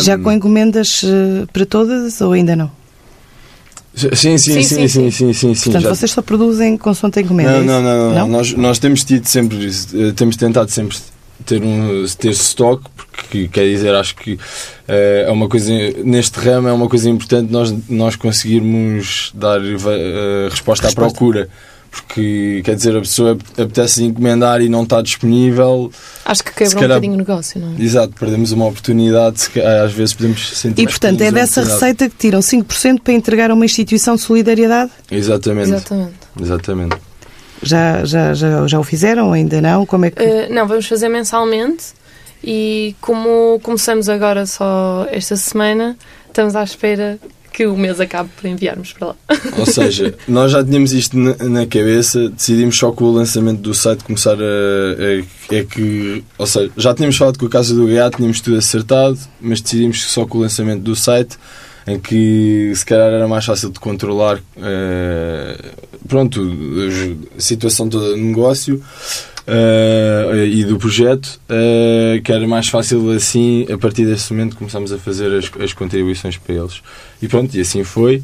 Já 0.00 0.18
com 0.18 0.32
encomendas 0.32 1.02
eh, 1.04 1.46
para 1.52 1.64
todas 1.64 2.20
ou 2.20 2.32
ainda 2.32 2.56
não? 2.56 2.70
Sim, 3.94 4.36
sim, 4.36 4.38
sim, 4.38 4.62
sim, 4.64 4.88
sim, 4.88 5.10
sim, 5.12 5.54
sim, 5.54 5.70
Portanto, 5.70 5.88
vocês 5.94 6.10
só 6.10 6.20
produzem 6.20 6.76
consoante 6.76 7.20
a 7.20 7.22
encomenda? 7.22 7.52
é 7.52 7.62
Não, 7.62 7.78
isso? 7.78 7.82
não, 7.88 8.14
não? 8.14 8.28
Nós, 8.28 8.52
nós 8.54 8.78
temos 8.80 9.04
tido 9.04 9.24
sempre, 9.26 9.68
eh, 9.68 10.10
temos 10.16 10.34
tentado 10.36 10.68
sempre 10.72 10.98
ter 11.44 11.62
um 11.62 12.04
ter 12.18 12.30
stock, 12.30 12.82
porque 12.96 13.48
quer 13.48 13.64
dizer, 13.64 13.94
acho 13.94 14.14
que 14.16 14.38
eh, 14.88 15.24
é 15.28 15.30
uma 15.32 15.48
coisa, 15.48 15.70
neste 16.04 16.38
ramo 16.40 16.68
é 16.68 16.72
uma 16.72 16.88
coisa 16.88 17.08
importante 17.10 17.52
nós, 17.52 17.74
nós 17.88 18.16
conseguirmos 18.16 19.30
dar 19.34 19.60
eh, 19.60 20.48
resposta, 20.50 20.86
à 20.86 20.88
Resposta. 20.88 20.94
procura. 20.94 21.48
Porque, 21.90 22.60
quer 22.64 22.74
dizer, 22.74 22.96
a 22.96 23.00
pessoa 23.00 23.38
apetece 23.56 24.02
encomendar 24.02 24.60
e 24.60 24.68
não 24.68 24.82
está 24.82 25.00
disponível. 25.00 25.92
Acho 26.24 26.42
que 26.42 26.52
quebra 26.52 26.76
um 26.76 26.80
calhar- 26.80 26.88
bocadinho 26.98 27.14
o 27.14 27.16
negócio, 27.16 27.60
não 27.60 27.72
é? 27.76 27.80
Exato, 27.80 28.14
perdemos 28.18 28.50
uma 28.50 28.66
oportunidade, 28.66 29.40
se 29.42 29.50
ca- 29.50 29.84
às 29.84 29.92
vezes 29.92 30.12
podemos 30.12 30.58
sentir 30.58 30.82
E, 30.82 30.86
portanto, 30.86 31.20
é 31.20 31.30
dessa 31.30 31.62
receita 31.62 32.10
que 32.10 32.16
tiram 32.16 32.40
5% 32.40 33.00
para 33.00 33.12
entregar 33.12 33.52
a 33.52 33.54
uma 33.54 33.64
instituição 33.64 34.16
de 34.16 34.22
solidariedade? 34.22 34.90
Exatamente, 35.08 35.68
Exatamente. 35.70 36.14
exatamente. 36.42 36.96
Já, 37.64 38.04
já, 38.04 38.34
já, 38.34 38.66
já 38.66 38.78
o 38.78 38.82
fizeram? 38.84 39.32
Ainda 39.32 39.60
não? 39.60 39.84
Como 39.86 40.04
é 40.04 40.10
que... 40.10 40.22
Uh, 40.22 40.52
não, 40.52 40.66
vamos 40.68 40.86
fazer 40.86 41.08
mensalmente 41.08 41.86
e 42.42 42.94
como 43.00 43.58
começamos 43.62 44.08
agora 44.08 44.46
só 44.46 45.06
esta 45.10 45.34
semana, 45.36 45.96
estamos 46.28 46.54
à 46.54 46.62
espera 46.62 47.18
que 47.52 47.66
o 47.66 47.76
mês 47.76 48.00
acabe 48.00 48.28
para 48.40 48.50
enviarmos 48.50 48.92
para 48.92 49.08
lá. 49.08 49.14
Ou 49.58 49.64
seja, 49.64 50.12
nós 50.26 50.50
já 50.50 50.64
tínhamos 50.64 50.92
isto 50.92 51.16
na, 51.16 51.36
na 51.36 51.66
cabeça, 51.66 52.28
decidimos 52.28 52.76
só 52.76 52.90
com 52.90 53.04
o 53.04 53.12
lançamento 53.12 53.60
do 53.60 53.72
site 53.72 54.02
começar 54.02 54.34
a, 54.34 54.42
a- 54.42 55.54
É 55.54 55.62
que. 55.64 56.24
Ou 56.36 56.46
seja, 56.48 56.70
já 56.76 56.92
tínhamos 56.92 57.16
falado 57.16 57.38
com 57.38 57.46
o 57.46 57.48
caso 57.48 57.74
do 57.76 57.86
GA, 57.86 58.10
tínhamos 58.10 58.40
tudo 58.40 58.56
acertado, 58.58 59.16
mas 59.40 59.60
decidimos 59.60 60.04
que 60.04 60.10
só 60.10 60.26
com 60.26 60.38
o 60.38 60.40
lançamento 60.40 60.82
do 60.82 60.96
site, 60.96 61.38
em 61.86 61.96
que 61.98 62.72
se 62.74 62.84
calhar 62.84 63.12
era 63.12 63.28
mais 63.28 63.44
fácil 63.44 63.70
de 63.70 63.78
controlar. 63.78 64.40
eh, 64.60 65.56
pronto, 66.08 66.40
a 67.36 67.40
situação 67.40 67.88
toda 67.88 68.10
do 68.10 68.16
negócio. 68.16 68.82
eh, 69.46 70.46
e 70.50 70.64
do 70.64 70.78
projeto, 70.78 71.40
eh, 71.48 72.20
que 72.24 72.32
era 72.32 72.46
mais 72.46 72.68
fácil 72.68 73.10
assim, 73.10 73.66
a 73.70 73.76
partir 73.76 74.06
desse 74.06 74.32
momento 74.32 74.56
começámos 74.56 74.92
a 74.92 74.98
fazer 74.98 75.32
as, 75.36 75.50
as 75.60 75.72
contribuições 75.72 76.36
para 76.36 76.54
eles. 76.54 76.82
E 77.20 77.28
pronto, 77.28 77.54
e 77.54 77.60
assim 77.60 77.84
foi. 77.84 78.22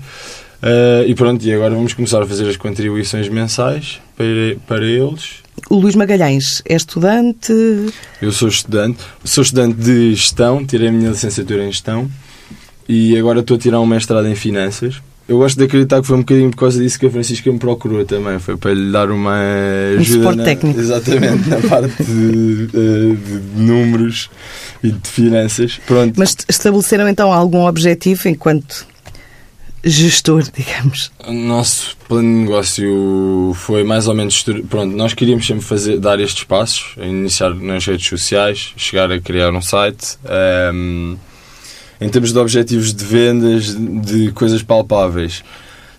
Eh, 0.62 1.04
e 1.08 1.14
pronto, 1.14 1.44
e 1.44 1.52
agora 1.52 1.74
vamos 1.74 1.92
começar 1.92 2.22
a 2.22 2.26
fazer 2.26 2.48
as 2.48 2.56
contribuições 2.56 3.28
mensais 3.28 4.00
para, 4.16 4.56
para 4.66 4.84
eles. 4.84 5.40
O 5.68 5.76
Luís 5.76 5.94
Magalhães 5.94 6.62
é 6.66 6.74
estudante... 6.74 7.52
Eu 8.20 8.32
sou 8.32 8.48
estudante, 8.48 9.00
sou 9.24 9.42
estudante 9.42 9.74
de 9.74 10.14
gestão, 10.14 10.64
tirei 10.64 10.88
a 10.88 10.92
minha 10.92 11.10
licenciatura 11.10 11.64
em 11.64 11.70
gestão 11.70 12.10
e 12.88 13.16
agora 13.16 13.40
estou 13.40 13.56
a 13.56 13.60
tirar 13.60 13.80
um 13.80 13.86
mestrado 13.86 14.26
em 14.26 14.34
finanças. 14.34 15.00
Eu 15.30 15.38
gosto 15.38 15.56
de 15.58 15.62
acreditar 15.64 16.00
que 16.00 16.08
foi 16.08 16.16
um 16.16 16.20
bocadinho 16.20 16.50
por 16.50 16.56
causa 16.56 16.82
disso 16.82 16.98
que 16.98 17.06
a 17.06 17.10
Francisca 17.10 17.52
me 17.52 17.58
procurou 17.58 18.04
também. 18.04 18.40
Foi 18.40 18.56
para 18.56 18.74
lhe 18.74 18.90
dar 18.90 19.10
uma 19.12 19.38
ajuda. 19.96 20.04
suporte 20.18 20.38
na- 20.38 20.44
técnico. 20.44 20.80
Exatamente, 20.80 21.48
na 21.48 21.56
parte 21.68 22.02
de, 22.02 22.66
de- 22.66 23.16
de 23.16 23.60
números 23.62 24.28
e 24.82 24.90
de 24.90 25.08
finanças. 25.08 25.78
Pronto. 25.86 26.14
Mas 26.18 26.36
estabeleceram 26.48 27.08
então 27.08 27.32
algum 27.32 27.64
objetivo 27.64 28.28
enquanto 28.28 28.84
gestor, 29.84 30.42
digamos? 30.52 31.12
O 31.26 31.32
nosso 31.32 31.96
plano 32.08 32.28
de 32.28 32.34
negócio 32.40 33.52
foi 33.54 33.84
mais 33.84 34.08
ou 34.08 34.14
menos. 34.16 34.44
Pronto, 34.68 34.96
nós 34.96 35.14
queríamos 35.14 35.46
sempre 35.46 35.64
fazer, 35.64 35.98
dar 36.00 36.18
estes 36.18 36.42
passos, 36.42 36.96
iniciar 37.00 37.54
nas 37.54 37.86
redes 37.86 38.06
sociais, 38.08 38.72
chegar 38.76 39.12
a 39.12 39.20
criar 39.20 39.52
um 39.54 39.62
site. 39.62 40.18
ehm, 40.28 41.14
em 42.00 42.08
termos 42.08 42.32
de 42.32 42.38
objetivos 42.38 42.94
de 42.94 43.04
vendas, 43.04 43.76
de 43.76 44.32
coisas 44.32 44.62
palpáveis, 44.62 45.42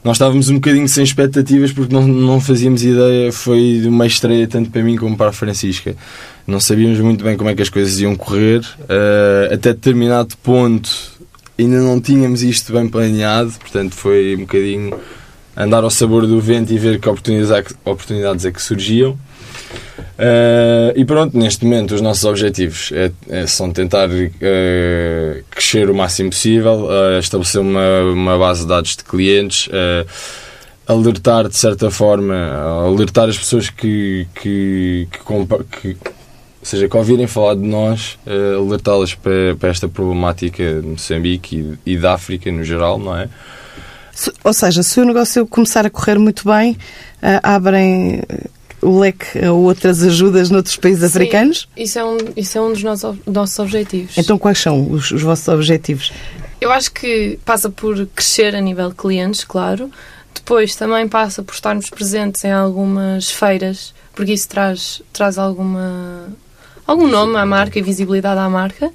nós 0.03 0.15
estávamos 0.15 0.50
um 0.50 0.55
bocadinho 0.55 0.88
sem 0.89 1.03
expectativas 1.03 1.72
porque 1.72 1.93
não, 1.93 2.08
não 2.08 2.41
fazíamos 2.41 2.84
ideia. 2.84 3.31
Foi 3.31 3.84
uma 3.86 4.08
estreia 4.08 4.48
tanto 4.48 4.72
para 4.72 4.81
mim 4.81 4.96
como 4.96 5.15
para 5.15 5.29
a 5.29 5.34
Francisca. 5.34 5.96
Não 6.48 6.60
sabíamos 6.60 7.00
muito 7.00 7.24
bem 7.24 7.38
como 7.38 7.51
é 7.51 7.55
que 7.55 7.62
as 7.62 7.70
coisas 7.70 8.00
iam 8.00 8.15
correr. 8.15 8.62
eh, 8.89 9.53
até 9.53 9.74
determinado 9.74 10.36
ponto 10.38 10.89
ainda 11.60 11.79
não 11.79 12.01
tínhamos 12.01 12.41
isto 12.41 12.74
bem 12.74 12.88
planeado, 12.88 13.51
portanto 13.60 13.93
foi 13.93 14.36
um 14.36 14.41
bocadinho 14.41 15.00
andar 15.55 15.84
ao 15.84 15.89
sabor 15.89 16.25
do 16.25 16.39
vento 16.39 16.74
e 16.74 16.77
ver 16.77 17.00
que 17.00 17.08
oportunidades 17.08 17.72
é 17.72 17.89
oportunidades 17.89 18.46
é 18.46 18.51
que 18.51 18.62
surgiam. 18.62 19.17
Eh, 20.24 20.94
e 20.98 21.04
pronto, 21.04 21.36
neste 21.36 21.66
momento 21.66 21.96
os 21.96 22.01
nossos 22.01 22.24
objetivos 22.25 22.92
é, 22.94 23.12
é- 23.28 23.48
são 23.48 23.72
tentar 23.72 24.08
eh, 24.40 25.42
crescer 25.50 25.90
o 25.90 25.96
máximo 25.96 26.30
possível, 26.30 26.88
eh, 26.92 27.18
estabelecer 27.18 27.60
uma, 27.60 28.01
uma 28.04 28.38
base 28.38 28.62
de 28.62 28.68
dados 28.68 28.96
de 28.96 29.04
clientes, 29.04 29.68
alertar 30.86 31.48
de 31.50 31.58
certa 31.58 31.90
forma, 31.90 32.36
alertar 32.86 33.30
as 33.30 33.38
pessoas 33.40 33.72
que, 33.72 34.28
que, 34.36 35.08
que, 35.12 35.18
que- 35.82 35.98
ou 36.60 36.66
seja, 36.68 36.88
que 36.88 36.96
ouvirem 36.96 37.25
falar 37.25 37.56
de 37.56 37.62
nós, 37.68 38.20
alertá-las 38.56 39.16
para, 39.16 39.56
para 39.60 39.70
esta 39.70 39.88
problemática 39.90 40.82
de 40.82 40.88
Moçambique 40.88 41.78
e, 41.86 41.94
e 41.94 41.98
da 41.98 42.13
África 42.13 42.51
no 42.51 42.63
geral, 42.63 43.00
não 43.00 43.18
é? 43.18 43.28
Ou 44.44 44.54
seja, 44.54 44.84
se 44.84 45.00
o 45.01 45.06
negócio 45.06 45.48
começar 45.48 45.84
a 45.84 45.90
correr 45.90 46.20
muito 46.20 46.44
bem, 46.48 46.78
abrem 47.42 48.22
o 48.81 49.00
leque 49.00 49.43
a 49.43 49.51
outras 49.51 50.01
ajudas 50.03 50.50
noutros 50.50 50.75
países 50.77 51.01
Sim. 51.11 51.17
africanos? 51.19 51.67
Isso 51.77 52.00
é 52.00 52.03
um, 52.05 52.17
isso 52.35 52.57
é 52.57 52.61
um 52.61 52.73
dos 52.73 52.83
nossos, 52.83 53.15
nossos 53.27 53.59
objetivos. 53.59 54.17
Então 54.17 54.38
quais 54.38 54.57
são 54.59 54.89
os, 54.91 55.11
os 55.11 55.21
vossos 55.21 55.47
objetivos? 55.47 56.11
Eu 56.59 56.71
acho 56.71 56.91
que 56.91 57.39
passa 57.45 57.69
por 57.69 58.05
crescer 58.07 58.55
a 58.55 58.61
nível 58.61 58.89
de 58.89 58.95
clientes, 58.95 59.43
claro. 59.43 59.89
Depois 60.33 60.75
também 60.75 61.07
passa 61.07 61.43
por 61.43 61.53
estarmos 61.53 61.89
presentes 61.89 62.43
em 62.43 62.51
algumas 62.51 63.29
feiras, 63.29 63.93
porque 64.15 64.33
isso 64.33 64.47
traz, 64.47 65.01
traz 65.13 65.38
alguma, 65.38 66.27
algum 66.88 67.07
nome 67.07 67.35
à 67.38 67.45
marca 67.45 67.77
e 67.79 67.81
visibilidade 67.81 68.39
à 68.39 68.50
marca. 68.50 68.91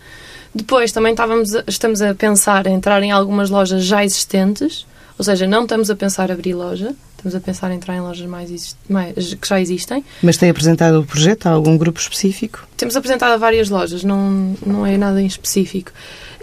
Depois 0.54 0.90
também 0.92 1.12
estávamos 1.12 1.54
a- 1.54 1.64
estamos 1.68 2.00
a 2.02 2.14
pensar 2.14 2.66
em 2.66 2.74
entrar 2.74 3.02
em 3.02 3.12
algumas 3.12 3.50
lojas 3.50 3.84
já 3.84 4.04
existentes, 4.04 4.86
ou 5.18 5.24
seja, 5.24 5.46
não 5.46 5.62
estamos 5.62 5.90
a 5.90 5.96
pensar 5.96 6.30
abrir 6.30 6.54
loja, 6.54 6.94
estamos 7.16 7.34
a 7.34 7.40
pensar 7.40 7.70
em 7.70 7.76
entrar 7.76 7.96
em 7.96 8.00
lojas 8.00 8.26
mais, 8.26 8.76
mais 8.88 9.34
que 9.34 9.48
já 9.48 9.60
existem. 9.60 10.04
Mas 10.22 10.36
tem 10.36 10.50
apresentado 10.50 11.00
o 11.00 11.04
projeto 11.04 11.46
a 11.46 11.50
algum 11.50 11.76
grupo 11.78 11.98
específico? 11.98 12.66
Temos 12.76 12.96
apresentado 12.96 13.32
a 13.32 13.36
várias 13.36 13.70
lojas, 13.70 14.04
não, 14.04 14.54
não 14.64 14.86
é 14.86 14.96
nada 14.96 15.20
em 15.20 15.26
específico. 15.26 15.90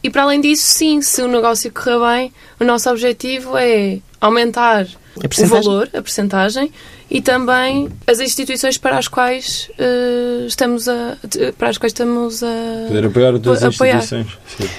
E 0.03 0.09
para 0.09 0.23
além 0.23 0.41
disso, 0.41 0.63
sim, 0.65 1.01
se 1.01 1.21
o 1.21 1.27
negócio 1.27 1.71
correr 1.71 1.99
bem, 1.99 2.33
o 2.59 2.63
nosso 2.65 2.89
objetivo 2.89 3.55
é 3.55 3.99
aumentar 4.19 4.85
A 5.17 5.43
o 5.43 5.47
valor, 5.47 5.89
a 5.93 6.01
percentagem, 6.01 6.71
e 7.09 7.21
também 7.21 7.89
as 8.07 8.19
instituições 8.19 8.77
para 8.77 8.97
as 8.97 9.07
quais 9.07 9.69
eh, 9.77 10.45
estamos 10.47 10.87
a 10.87 11.15
para 11.57 11.69
as 11.69 11.77
quais 11.77 11.91
estamos 11.91 12.41
a 12.43 12.85
Poder 12.87 13.05
apoiar 13.05 13.33
outras 13.33 13.63
Apoiar. 13.63 13.97
instituições. 13.97 14.37
Sim. 14.57 14.69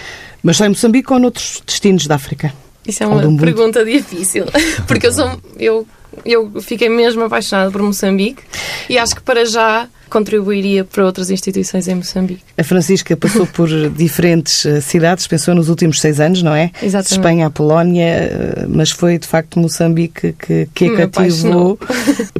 Mas 0.42 0.56
só 0.56 0.66
em 0.66 0.70
Moçambique 0.70 1.12
ou 1.12 1.18
noutros 1.18 1.62
destinos 1.64 2.06
da 2.06 2.16
África? 2.16 2.52
Isso 2.86 3.02
é 3.02 3.06
uma 3.06 3.36
pergunta 3.38 3.84
difícil, 3.84 4.44
porque 4.86 5.06
eu 5.06 5.12
sou 5.12 5.40
eu 5.58 5.86
eu 6.24 6.60
fiquei 6.60 6.88
mesmo 6.88 7.22
apaixonada 7.24 7.70
por 7.70 7.82
Moçambique 7.82 8.42
e 8.88 8.98
acho 8.98 9.14
que 9.14 9.22
para 9.22 9.44
já 9.44 9.88
contribuiria 10.10 10.84
para 10.84 11.04
outras 11.04 11.28
instituições 11.28 11.88
em 11.88 11.96
Moçambique. 11.96 12.40
A 12.56 12.62
Francisca 12.62 13.16
passou 13.16 13.46
por 13.48 13.68
diferentes 13.90 14.64
eh, 14.64 14.80
cidades, 14.80 15.26
pensou 15.26 15.56
nos 15.56 15.68
últimos 15.68 16.00
seis 16.00 16.20
anos, 16.20 16.40
não 16.40 16.54
é? 16.54 16.70
Exatamente. 16.80 17.12
Espanha 17.12 17.50
Polónia, 17.50 18.04
eh, 18.04 18.66
mas 18.68 18.90
foi 18.92 19.18
de 19.18 19.26
facto 19.26 19.58
Moçambique 19.58 20.32
que, 20.34 20.68
que 20.72 20.84
a 20.86 21.08
cativou. 21.08 21.76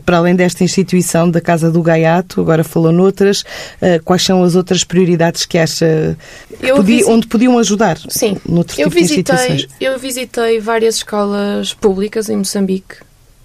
Para 0.06 0.18
além 0.18 0.36
desta 0.36 0.62
instituição 0.62 1.28
da 1.28 1.40
Casa 1.40 1.68
do 1.68 1.82
Gaiato, 1.82 2.40
agora 2.40 2.62
falou 2.62 2.92
noutras, 2.92 3.42
eh, 3.80 3.98
quais 4.04 4.22
são 4.22 4.44
as 4.44 4.54
outras 4.54 4.84
prioridades 4.84 5.44
que 5.44 5.58
acha 5.58 6.16
podia- 6.60 6.82
visi- 6.82 7.04
onde 7.10 7.26
podiam 7.26 7.58
ajudar? 7.58 7.98
Sim, 8.08 8.36
Eu 8.46 8.62
tipo 8.64 8.90
de 8.90 9.00
visitei, 9.00 9.66
eu 9.80 9.98
visitei 9.98 10.60
várias 10.60 10.96
escolas 10.96 11.74
públicas 11.74 12.28
em 12.28 12.36
Moçambique 12.36 12.96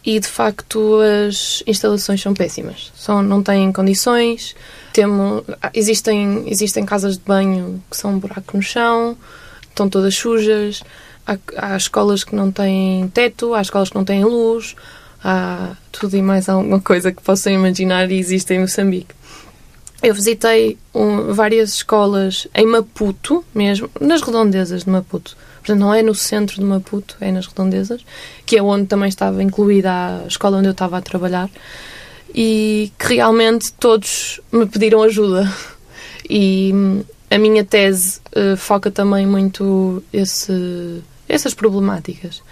e 0.06 0.20
de 0.20 0.28
facto 0.28 1.00
as 1.28 1.64
instalações 1.68 2.22
são 2.22 2.34
péssimas. 2.34 2.92
São, 2.96 3.22
não 3.22 3.44
têm 3.44 3.72
condições, 3.72 4.56
temo, 4.94 5.44
existem, 5.74 6.46
existem 6.48 6.86
casas 6.86 7.18
de 7.18 7.24
banho 7.24 7.84
que 7.90 7.98
são 7.98 8.14
um 8.14 8.20
buraco 8.20 8.56
no 8.56 8.64
chão, 8.64 9.18
estão 9.70 9.90
todas 9.90 10.16
sujas, 10.16 10.82
há, 11.26 11.38
há 11.58 11.78
escolas 11.78 12.24
que 12.24 12.36
não 12.36 12.52
têm 12.52 13.08
teto, 13.10 13.54
há 13.54 13.62
escolas 13.62 13.90
que 13.90 13.96
não 13.96 14.06
têm 14.06 14.24
luz, 14.24 14.76
há 15.24 15.76
tudo 15.92 16.16
e 16.16 16.22
mais 16.22 16.48
alguma 16.48 16.80
coisa 16.80 17.12
que 17.12 17.22
possam 17.22 17.54
imaginar 17.54 18.10
e 18.12 18.18
existe 18.18 18.54
em 18.54 18.60
Moçambique. 18.60 19.19
Eu 20.02 20.14
visitei 20.14 20.78
um, 20.94 21.34
várias 21.34 21.74
escolas 21.74 22.48
em 22.56 22.66
Maputo, 22.66 23.44
mesmo, 23.54 23.90
nas 24.00 24.22
redondezas 24.22 24.86
de 24.86 24.90
Maputo. 24.90 25.36
Portanto, 25.58 25.80
não 25.80 25.94
é 25.94 26.02
no 26.02 26.16
centro 26.16 26.56
de 26.56 26.64
Maputo, 26.64 27.18
é 27.20 27.32
nas 27.32 27.48
redondezas, 27.48 28.06
que 28.46 28.58
é 28.58 28.64
onde 28.64 28.88
também 28.88 29.10
estava 29.10 29.44
incluída 29.44 29.92
a 30.24 30.28
escola 30.28 30.58
onde 30.58 30.68
eu 30.68 30.72
estava 30.72 30.98
a 30.98 31.02
trabalhar. 31.02 31.50
E 32.34 32.94
que 32.98 33.16
realmente 33.16 33.74
todos 33.74 34.40
me 34.52 34.66
pediram 34.66 35.04
ajuda. 35.04 35.52
E 36.32 36.72
hum, 36.72 37.04
a 37.32 37.40
minha 37.40 37.66
tese 37.66 38.20
uh, 38.36 38.56
foca 38.56 38.92
também 38.92 39.26
muito 39.26 40.04
esse, 40.14 41.02
essas 41.28 41.56
problemáticas. 41.56 42.44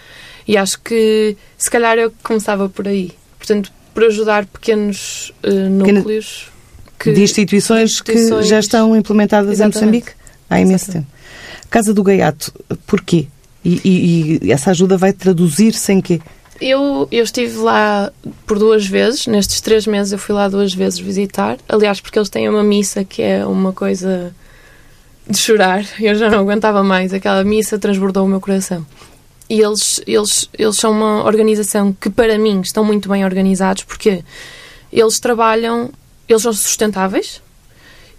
E 0.47 0.57
acho 0.57 0.81
que 0.81 1.37
se 1.55 1.69
calhar 1.69 1.95
eu 1.99 2.11
começava 2.23 2.67
por 2.67 2.87
aí. 2.87 3.11
Portanto, 3.37 3.71
por 3.93 4.03
ajudar 4.05 4.47
pequenos 4.47 5.31
uh, 5.43 5.69
núcleos 5.69 6.49
que, 6.99 7.11
de 7.11 7.21
instituições, 7.21 7.91
instituições, 7.91 8.43
que 8.43 8.49
já 8.49 8.59
estão 8.59 8.95
implementadas 8.95 9.51
Exatamente. 9.51 9.77
em 9.77 9.79
Moçambique 9.79 10.11
há 10.49 10.59
imenso 10.59 10.91
tempo. 10.91 11.07
Casa 11.69 11.93
do 11.93 12.03
Gaiato, 12.03 12.53
porquê? 12.85 13.27
E, 13.63 13.81
e, 13.83 14.39
e 14.45 14.51
essa 14.51 14.71
ajuda 14.71 14.97
vai 14.97 15.11
traduzir-se 15.11 15.91
em 15.91 16.01
quê? 16.01 16.21
Eu, 16.59 17.07
eu 17.11 17.23
estive 17.23 17.57
lá 17.57 18.11
por 18.45 18.57
duas 18.57 18.87
vezes, 18.87 19.27
nestes 19.27 19.61
três 19.61 19.85
meses 19.85 20.11
eu 20.11 20.17
fui 20.17 20.33
lá 20.33 20.47
duas 20.47 20.73
vezes 20.73 20.97
visitar. 20.97 21.57
Aliás, 21.69 22.01
porque 22.01 22.17
eles 22.17 22.29
têm 22.29 22.49
uma 22.49 22.63
missa 22.63 23.03
que 23.03 23.21
é 23.21 23.45
uma 23.45 23.73
coisa 23.73 24.33
de 25.29 25.37
chorar. 25.37 25.85
Eu 25.99 26.15
já 26.15 26.29
não 26.29 26.39
aguentava 26.39 26.83
mais. 26.83 27.13
Aquela 27.13 27.43
missa 27.43 27.77
transbordou 27.77 28.25
o 28.25 28.27
meu 28.27 28.39
coração. 28.39 28.85
E 29.49 29.61
eles, 29.61 30.01
eles, 30.07 30.49
eles 30.57 30.75
são 30.77 30.91
uma 30.91 31.23
organização 31.23 31.93
que, 31.93 32.09
para 32.09 32.37
mim, 32.37 32.61
estão 32.61 32.83
muito 32.83 33.07
bem 33.07 33.23
organizados 33.23 33.83
porque 33.83 34.23
eles 34.91 35.19
trabalham 35.19 35.91
eles 36.27 36.41
são 36.41 36.53
sustentáveis 36.53 37.41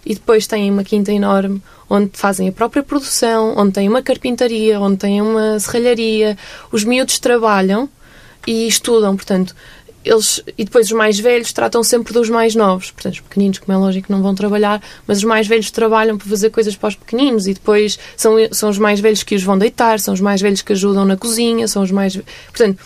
e 0.05 0.13
depois 0.13 0.47
têm 0.47 0.71
uma 0.71 0.83
quinta 0.83 1.11
enorme 1.11 1.61
onde 1.89 2.11
fazem 2.13 2.47
a 2.47 2.51
própria 2.51 2.83
produção, 2.83 3.55
onde 3.57 3.73
têm 3.73 3.89
uma 3.89 4.01
carpintaria, 4.01 4.79
onde 4.79 4.97
têm 4.97 5.21
uma 5.21 5.59
serralharia. 5.59 6.37
Os 6.71 6.83
miúdos 6.83 7.19
trabalham 7.19 7.89
e 8.45 8.67
estudam, 8.67 9.15
portanto, 9.15 9.55
eles 10.03 10.41
e 10.57 10.63
depois 10.63 10.87
os 10.87 10.91
mais 10.93 11.19
velhos 11.19 11.51
tratam 11.51 11.83
sempre 11.83 12.13
dos 12.13 12.29
mais 12.29 12.55
novos. 12.55 12.91
Portanto, 12.91 13.15
os 13.15 13.19
pequeninos, 13.19 13.59
como 13.59 13.77
é 13.77 13.79
lógico, 13.79 14.11
não 14.11 14.21
vão 14.21 14.33
trabalhar, 14.33 14.81
mas 15.05 15.17
os 15.17 15.23
mais 15.23 15.47
velhos 15.47 15.71
trabalham 15.71 16.17
para 16.17 16.27
fazer 16.27 16.49
coisas 16.49 16.75
para 16.75 16.89
os 16.89 16.95
pequeninos 16.95 17.47
e 17.47 17.53
depois 17.53 17.99
são, 18.15 18.35
são 18.51 18.69
os 18.69 18.77
mais 18.77 18.99
velhos 18.99 19.23
que 19.23 19.35
os 19.35 19.43
vão 19.43 19.57
deitar, 19.57 19.99
são 19.99 20.13
os 20.13 20.21
mais 20.21 20.41
velhos 20.41 20.61
que 20.61 20.73
ajudam 20.73 21.05
na 21.05 21.17
cozinha, 21.17 21.67
são 21.67 21.83
os 21.83 21.91
mais. 21.91 22.15
Portanto, 22.47 22.79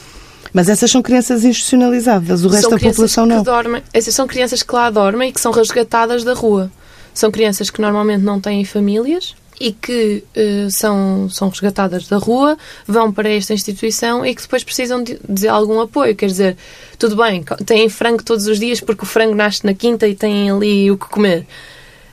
mas 0.53 0.69
essas 0.69 0.91
são 0.91 1.01
crianças 1.01 1.43
institucionalizadas, 1.43 2.45
o 2.45 2.48
resto 2.48 2.69
da 2.69 2.79
população 2.79 3.25
não. 3.25 3.41
Dormem, 3.41 3.81
essas 3.91 4.13
são 4.13 4.27
crianças 4.27 4.62
que 4.62 4.74
lá 4.74 4.89
dormem 4.91 5.29
e 5.29 5.33
que 5.33 5.41
são 5.41 5.51
resgatadas 5.51 6.24
da 6.24 6.33
rua. 6.33 6.72
São 7.13 7.31
crianças 7.31 7.69
que 7.69 7.81
normalmente 7.81 8.24
não 8.24 8.39
têm 8.39 8.63
famílias 8.63 9.36
e 9.60 9.72
que 9.72 10.24
uh, 10.36 10.72
são, 10.72 11.29
são 11.29 11.50
resgatadas 11.50 12.07
da 12.07 12.17
rua, 12.17 12.57
vão 12.88 13.12
para 13.12 13.29
esta 13.29 13.53
instituição 13.53 14.25
e 14.25 14.33
que 14.36 14.41
depois 14.41 14.63
precisam 14.63 15.03
de, 15.03 15.19
de, 15.27 15.48
algum 15.48 15.79
apoio. 15.79 16.15
Quer 16.15 16.27
dizer, 16.27 16.57
tudo 16.98 17.15
bem, 17.15 17.43
têm 17.65 17.89
frango 17.89 18.24
todos 18.24 18.48
os 18.48 18.60
dias 18.60 18.79
porque 18.79 19.03
o 19.03 19.07
frango 19.07 19.36
nasce 19.36 19.65
na 19.65 19.74
quinta 19.74 20.07
e 20.07 20.15
têm 20.15 20.51
ali 20.51 20.91
o 20.91 20.98
que 20.98 21.07
comer. 21.07 21.48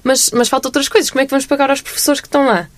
Mas, 0.03 0.31
mas 0.33 0.49
faltam 0.49 0.69
outras 0.69 0.89
coisas. 0.89 1.11
Como 1.11 1.21
é 1.21 1.25
que 1.25 1.31
vamos 1.31 1.47
pagar 1.47 1.71
aos 1.71 1.81
professores 1.81 2.21
que 2.21 2.27
estão 2.27 2.47
lá? 2.47 2.69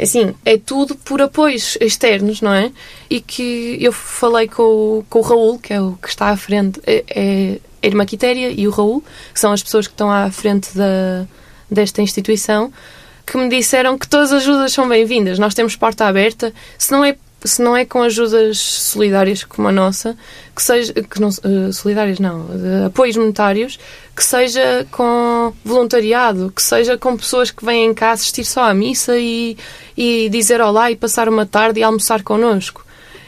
Assim, 0.00 0.34
é 0.44 0.56
tudo 0.56 0.94
por 0.94 1.20
apoios 1.20 1.76
externos, 1.80 2.40
não 2.40 2.52
é? 2.52 2.70
E 3.10 3.20
que 3.20 3.76
eu 3.80 3.92
falei 3.92 4.46
com 4.46 5.04
com 5.10 5.18
o 5.18 5.22
Raul, 5.22 5.58
que 5.58 5.72
é 5.72 5.80
o 5.80 5.98
que 6.00 6.08
está 6.08 6.28
à 6.28 6.36
frente, 6.36 6.80
é, 6.86 7.04
é 7.08 7.58
a 7.82 7.86
Irmã 7.86 8.06
Quitéria 8.06 8.50
e 8.50 8.66
o 8.68 8.70
Raul, 8.70 9.02
que 9.32 9.40
são 9.40 9.52
as 9.52 9.62
pessoas 9.62 9.86
que 9.86 9.92
estão 9.92 10.10
à 10.10 10.30
frente 10.30 10.76
da, 10.76 11.26
desta 11.70 12.02
instituição, 12.02 12.72
que 13.26 13.36
me 13.36 13.48
disseram 13.48 13.98
que 13.98 14.08
todas 14.08 14.32
as 14.32 14.42
ajudas 14.42 14.72
são 14.72 14.88
bem-vindas. 14.88 15.38
Nós 15.38 15.54
temos 15.54 15.76
porta 15.76 16.06
aberta. 16.06 16.52
Se 16.78 16.90
não 16.92 17.04
é 17.04 17.16
se 17.44 17.62
não 17.62 17.76
é 17.76 17.84
com 17.84 18.02
ajudas 18.02 18.58
solidárias 18.58 19.44
como 19.44 19.68
a 19.68 19.72
nossa, 19.72 20.16
que 20.54 20.62
seja 20.62 20.92
que 20.92 21.20
não, 21.20 21.28
uh, 21.28 21.72
solidárias 21.72 22.18
não, 22.18 22.46
apoios 22.86 23.16
monetários, 23.16 23.78
que 24.14 24.24
seja 24.24 24.86
com 24.90 25.52
voluntariado, 25.64 26.52
que 26.54 26.62
seja 26.62 26.98
com 26.98 27.16
pessoas 27.16 27.50
que 27.50 27.64
vêm 27.64 27.94
cá 27.94 28.12
assistir 28.12 28.44
só 28.44 28.62
à 28.62 28.74
missa 28.74 29.16
e, 29.16 29.56
e 29.96 30.28
dizer 30.30 30.60
olá 30.60 30.90
e 30.90 30.96
passar 30.96 31.28
uma 31.28 31.46
tarde 31.46 31.80
e 31.80 31.82
almoçar 31.82 32.22
connosco. 32.22 32.84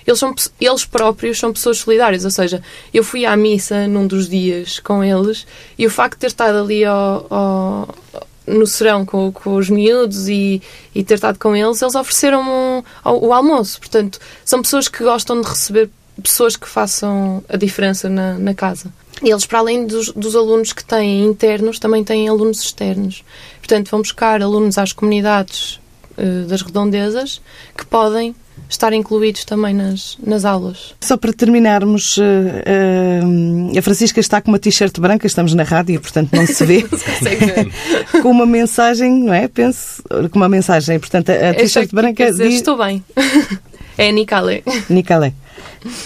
Eles, 0.07 0.19
são, 0.19 0.35
eles 0.61 0.85
próprios 0.85 1.39
são 1.39 1.53
pessoas 1.53 1.79
solidárias, 1.79 2.25
ou 2.25 2.31
seja, 2.31 2.61
eu 2.93 3.05
fui 3.05 3.25
à 3.25 3.37
missa 3.37 3.87
num 3.87 4.07
dos 4.07 4.29
dias 4.29 4.81
com 4.81 5.05
eles 5.05 5.47
e 5.79 5.87
o 5.87 5.91
facto 5.91 6.15
de 6.15 6.21
ter 6.21 6.27
estado 6.27 6.59
ali 6.59 6.85
ao, 6.85 7.27
ao 7.31 7.95
no 8.51 8.67
serão 8.67 9.05
com, 9.05 9.33
com 9.33 9.55
os 9.57 9.71
miúdos 9.71 10.29
e, 10.29 10.61
e 10.95 11.03
ter 11.05 11.15
estado 11.15 11.39
com 11.39 11.55
eles, 11.55 11.81
eles 11.81 11.95
ofereceram-me 11.95 12.49
um, 12.49 12.83
o 13.05 13.33
almoço. 13.33 13.79
Portanto, 13.79 14.19
são 14.45 14.61
pessoas 14.63 14.89
que 14.89 15.03
gostam 15.03 15.41
de 15.41 15.49
receber 15.49 15.91
pessoas 16.23 16.57
que 16.57 16.69
façam 16.69 17.43
a 17.49 17.57
diferença 17.57 18.09
na, 18.09 18.35
na 18.35 18.55
casa. 18.55 18.93
E 19.23 19.31
eles, 19.31 19.45
para 19.47 19.59
além 19.59 19.87
dos, 19.87 20.11
dos, 20.13 20.35
alunos 20.35 20.73
que 20.73 20.85
têm 20.85 21.25
internos, 21.25 21.79
também 21.79 22.03
têm 22.03 22.29
alunos 22.29 22.61
externos. 22.61 23.23
Portanto, 23.59 23.91
vão 23.91 24.01
buscar 24.01 24.43
alunos 24.43 24.79
às 24.79 24.93
comunidades 24.93 25.81
uh, 26.17 26.47
das 26.47 26.63
redondezas 26.63 27.41
que 27.77 27.85
podem 27.85 28.35
estar 28.69 28.93
incluídos 28.93 29.45
também 29.45 29.75
nas, 29.75 30.17
nas 30.25 30.45
aulas. 30.45 30.95
Só 31.01 31.17
para 31.17 31.33
terminarmos, 31.33 32.17
uh, 32.17 32.23
uh, 32.23 33.79
a 33.79 33.83
Francisca 33.83 34.21
está 34.21 34.41
com 34.41 34.51
uma 34.51 34.59
t-shirt 34.59 34.99
branca, 35.01 35.27
estamos 35.27 35.55
na 35.55 35.63
rádio, 35.63 36.01
portanto 36.01 36.31
não 36.33 36.47
se 36.47 36.65
vê. 36.65 36.85
com 38.23 38.31
uma 38.31 38.47
mensagem, 38.47 39.25
não 39.25 39.35
é? 39.35 39.49
Penso, 39.49 40.03
com 40.31 40.39
uma 40.39 40.49
mensagem. 40.49 40.99
Portanto, 40.99 41.31
a, 41.31 41.51
a 41.51 41.55
t-shirt 41.55 41.91
branca 41.93 42.27
dizer, 42.27 42.49
diz... 42.49 42.57
Estou 42.57 42.77
bem. 42.77 43.05
é 43.97 44.13
Nicale. 44.13 44.63
Nicale. 44.89 45.35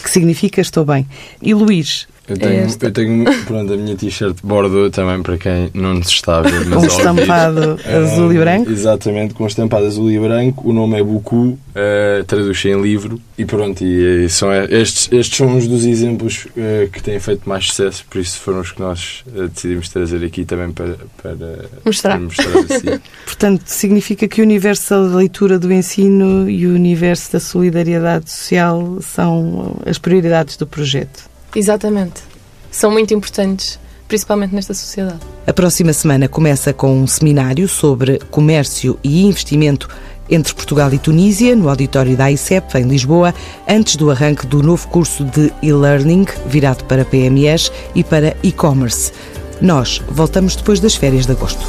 Que 0.03 0.11
significa 0.11 0.61
estou 0.61 0.85
bem. 0.85 1.07
E 1.43 1.53
Luís, 1.53 2.07
eu 2.27 2.39
tenho, 2.39 2.67
eu 2.81 2.91
tenho 2.91 3.45
pronto, 3.45 3.73
a 3.73 3.77
minha 3.77 3.95
t-shirt 3.95 4.39
Bordeaux 4.43 4.91
também 4.91 5.23
para 5.23 5.37
quem 5.37 5.71
não 5.75 5.95
nos 5.95 6.09
está 6.09 6.39
a 6.39 6.43
ver. 6.43 6.65
Mas 6.67 6.83
um 6.83 6.87
estampado 6.87 7.79
azul 7.85 8.33
e 8.33 8.39
branco? 8.39 8.71
Exatamente, 8.71 9.35
com 9.35 9.47
estampado 9.47 9.85
azul 9.85 10.11
e 10.11 10.19
branco. 10.19 10.69
O 10.69 10.73
nome 10.73 10.99
é 10.99 11.03
Buku, 11.03 11.37
uh, 11.37 12.25
traduz 12.27 12.65
em 12.65 12.81
livro. 12.81 13.21
E 13.37 13.45
pronto, 13.45 13.85
e, 13.85 14.25
e 14.25 14.29
são 14.31 14.51
estes, 14.53 15.13
estes 15.13 15.37
são 15.37 15.49
uns 15.49 15.69
dos 15.69 15.85
exemplos 15.85 16.47
uh, 16.57 16.89
que 16.91 17.03
têm 17.03 17.21
feito 17.21 17.47
mais 17.47 17.67
sucesso, 17.67 18.05
por 18.09 18.21
isso 18.21 18.41
foram 18.41 18.61
os 18.61 18.73
que 18.73 18.81
nós 18.81 19.23
uh, 19.27 19.49
decidimos 19.49 19.89
trazer 19.91 20.25
aqui 20.25 20.47
também 20.47 20.73
para, 20.73 20.97
para 21.23 21.37
mostrar. 21.85 22.13
Para 22.13 22.21
mostrar 22.21 22.59
assim. 22.59 23.01
Portanto, 23.27 23.63
significa 23.67 24.27
que 24.27 24.41
o 24.41 24.45
universo 24.45 24.95
da 24.95 25.17
leitura 25.17 25.59
do 25.59 25.71
ensino 25.71 26.49
e 26.49 26.67
o 26.67 26.75
universo 26.75 27.33
da 27.33 27.41
solidariedade 27.41 28.31
social 28.31 28.99
são 29.03 29.77
as 29.85 29.99
prioridades 29.99 30.57
do 30.57 30.67
projeto. 30.67 31.34
Exatamente. 31.55 32.23
São 32.71 32.91
muito 32.91 33.15
importantes, 33.15 33.79
principalmente 34.09 34.55
nesta 34.55 34.75
sociedade. 34.75 35.21
A 35.47 35.53
próxima 35.53 35.93
semana 35.93 36.29
começa 36.29 36.73
com 36.73 36.97
um 36.97 37.07
seminário 37.07 37.69
sobre 37.69 38.19
comércio 38.31 38.99
e 39.03 39.25
investimento 39.25 39.89
entre 40.29 40.55
Portugal 40.55 40.93
e 40.93 40.99
Tunísia, 40.99 41.55
no 41.55 41.69
auditório 41.69 42.17
da 42.17 42.31
ICEP, 42.31 42.79
em 42.79 42.85
Lisboa, 42.85 43.35
antes 43.69 43.97
do 43.97 44.11
arranque 44.11 44.47
do 44.47 44.63
novo 44.63 44.89
curso 44.89 45.25
de 45.25 45.53
e-learning, 45.63 46.27
virado 46.47 46.85
para 46.85 47.05
PMEs 47.05 47.71
e 47.95 48.03
para 48.03 48.37
e-commerce. 48.43 49.13
Nós 49.61 50.03
voltamos 50.09 50.57
depois 50.57 50.81
das 50.81 50.95
férias 50.95 51.27
de 51.27 51.33
agosto. 51.33 51.65